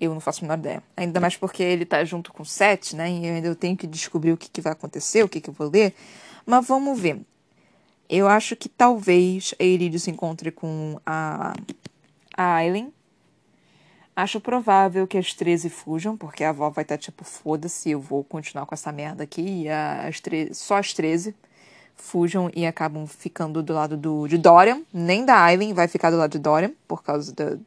[0.00, 0.82] Eu não faço a menor ideia.
[0.96, 3.10] Ainda mais porque ele está junto com sete, né?
[3.10, 5.54] E eu ainda tenho que descobrir o que, que vai acontecer, o que, que eu
[5.54, 5.94] vou ler.
[6.44, 7.20] Mas vamos ver.
[8.08, 11.54] Eu acho que talvez a Iridio se encontre com a,
[12.36, 12.92] a Aileen.
[14.14, 18.00] Acho provável que as 13 fujam, porque a avó vai estar tá, tipo, foda-se, eu
[18.00, 19.64] vou continuar com essa merda aqui.
[19.64, 21.34] E as tre só as 13
[21.96, 24.82] fujam e acabam ficando do lado do, de Dorian.
[24.92, 27.60] Nem da Aileen vai ficar do lado de Dorian, por causa do,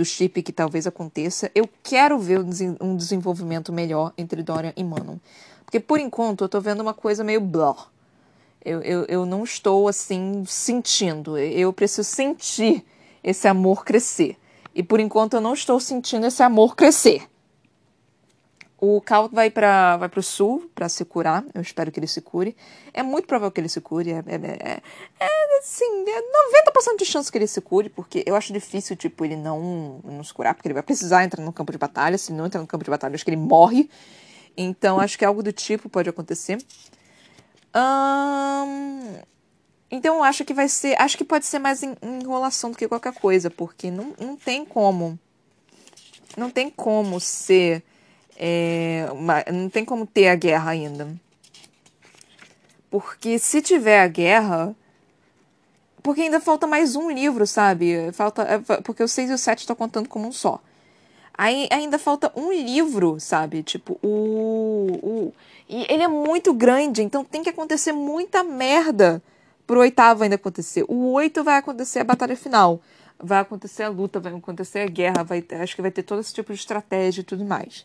[0.00, 1.50] do, chip que talvez aconteça.
[1.54, 2.40] Eu quero ver
[2.80, 5.16] um desenvolvimento melhor entre Dorian e Manon.
[5.64, 7.90] Porque por enquanto eu tô vendo uma coisa meio blur
[8.64, 11.38] eu, eu, eu não estou assim sentindo.
[11.38, 12.84] Eu preciso sentir
[13.22, 14.36] esse amor crescer.
[14.74, 17.22] E por enquanto eu não estou sentindo esse amor crescer.
[18.80, 21.44] O Cal vai para vai o sul para se curar.
[21.54, 22.56] Eu espero que ele se cure.
[22.94, 24.10] É muito provável que ele se cure.
[24.10, 24.82] É, é, é,
[25.20, 29.24] é assim, é 90% de chance que ele se cure, porque eu acho difícil, tipo,
[29.24, 32.16] ele não, não se curar, porque ele vai precisar entrar no campo de batalha.
[32.16, 33.90] Se não entrar no campo de batalha, acho que ele morre.
[34.56, 36.58] Então, acho que algo do tipo pode acontecer.
[37.76, 39.14] Hum,
[39.90, 41.00] então acho que vai ser.
[41.00, 45.18] Acho que pode ser mais enrolação do que qualquer coisa, porque não, não tem como.
[46.36, 47.82] Não tem como ser.
[48.42, 51.14] É, uma, não tem como ter a guerra ainda.
[52.90, 54.74] Porque se tiver a guerra.
[56.02, 58.10] Porque ainda falta mais um livro, sabe?
[58.12, 60.58] Falta, é, porque o 6 e o 7 estão contando como um só.
[61.36, 63.62] Aí ainda falta um livro, sabe?
[63.62, 65.34] Tipo, o, o.
[65.68, 69.22] E ele é muito grande, então tem que acontecer muita merda
[69.66, 70.82] pro oitavo ainda acontecer.
[70.88, 72.80] O oito vai acontecer a batalha final.
[73.22, 76.32] Vai acontecer a luta, vai acontecer a guerra, vai, acho que vai ter todo esse
[76.32, 77.84] tipo de estratégia e tudo mais.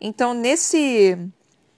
[0.00, 1.18] Então, nesse.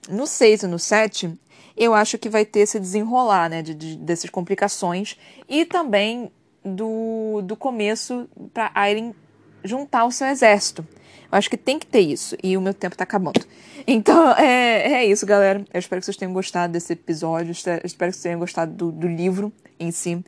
[0.08, 1.38] No 6 e no 7,
[1.76, 3.62] eu acho que vai ter esse desenrolar, né?
[3.62, 5.16] De, de, dessas complicações.
[5.48, 6.30] E também
[6.64, 9.14] do, do começo para Aileen
[9.62, 10.86] juntar o seu exército.
[11.30, 12.36] Eu acho que tem que ter isso.
[12.42, 13.40] E o meu tempo tá acabando.
[13.86, 15.64] Então, é, é isso, galera.
[15.72, 17.50] Eu espero que vocês tenham gostado desse episódio.
[17.50, 19.50] Espero que vocês tenham gostado do, do livro
[19.80, 20.22] em si.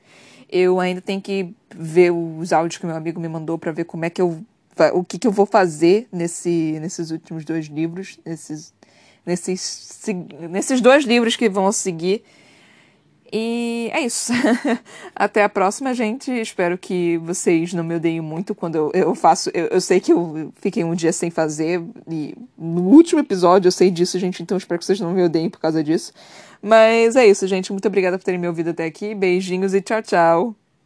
[0.48, 4.06] Eu ainda tenho que ver os áudios que meu amigo me mandou para ver como
[4.06, 4.42] é que eu.
[4.94, 8.18] O que, que eu vou fazer nesse, nesses últimos dois livros.
[8.24, 8.72] Nesses,
[9.24, 10.00] nesses,
[10.50, 12.22] nesses dois livros que vão seguir.
[13.32, 14.30] E é isso.
[15.16, 16.30] Até a próxima, gente.
[16.30, 19.50] Espero que vocês não me odeiem muito quando eu, eu faço.
[19.54, 21.82] Eu, eu, sei que eu fiquei um dia sem fazer.
[22.10, 24.42] E no último episódio eu sei disso, gente.
[24.42, 26.12] Então espero que vocês não me odeiem por causa disso.
[26.60, 27.72] Mas é isso, gente.
[27.72, 29.14] Muito obrigada por terem me ouvido até aqui.
[29.14, 30.61] Beijinhos e tchau, tchau.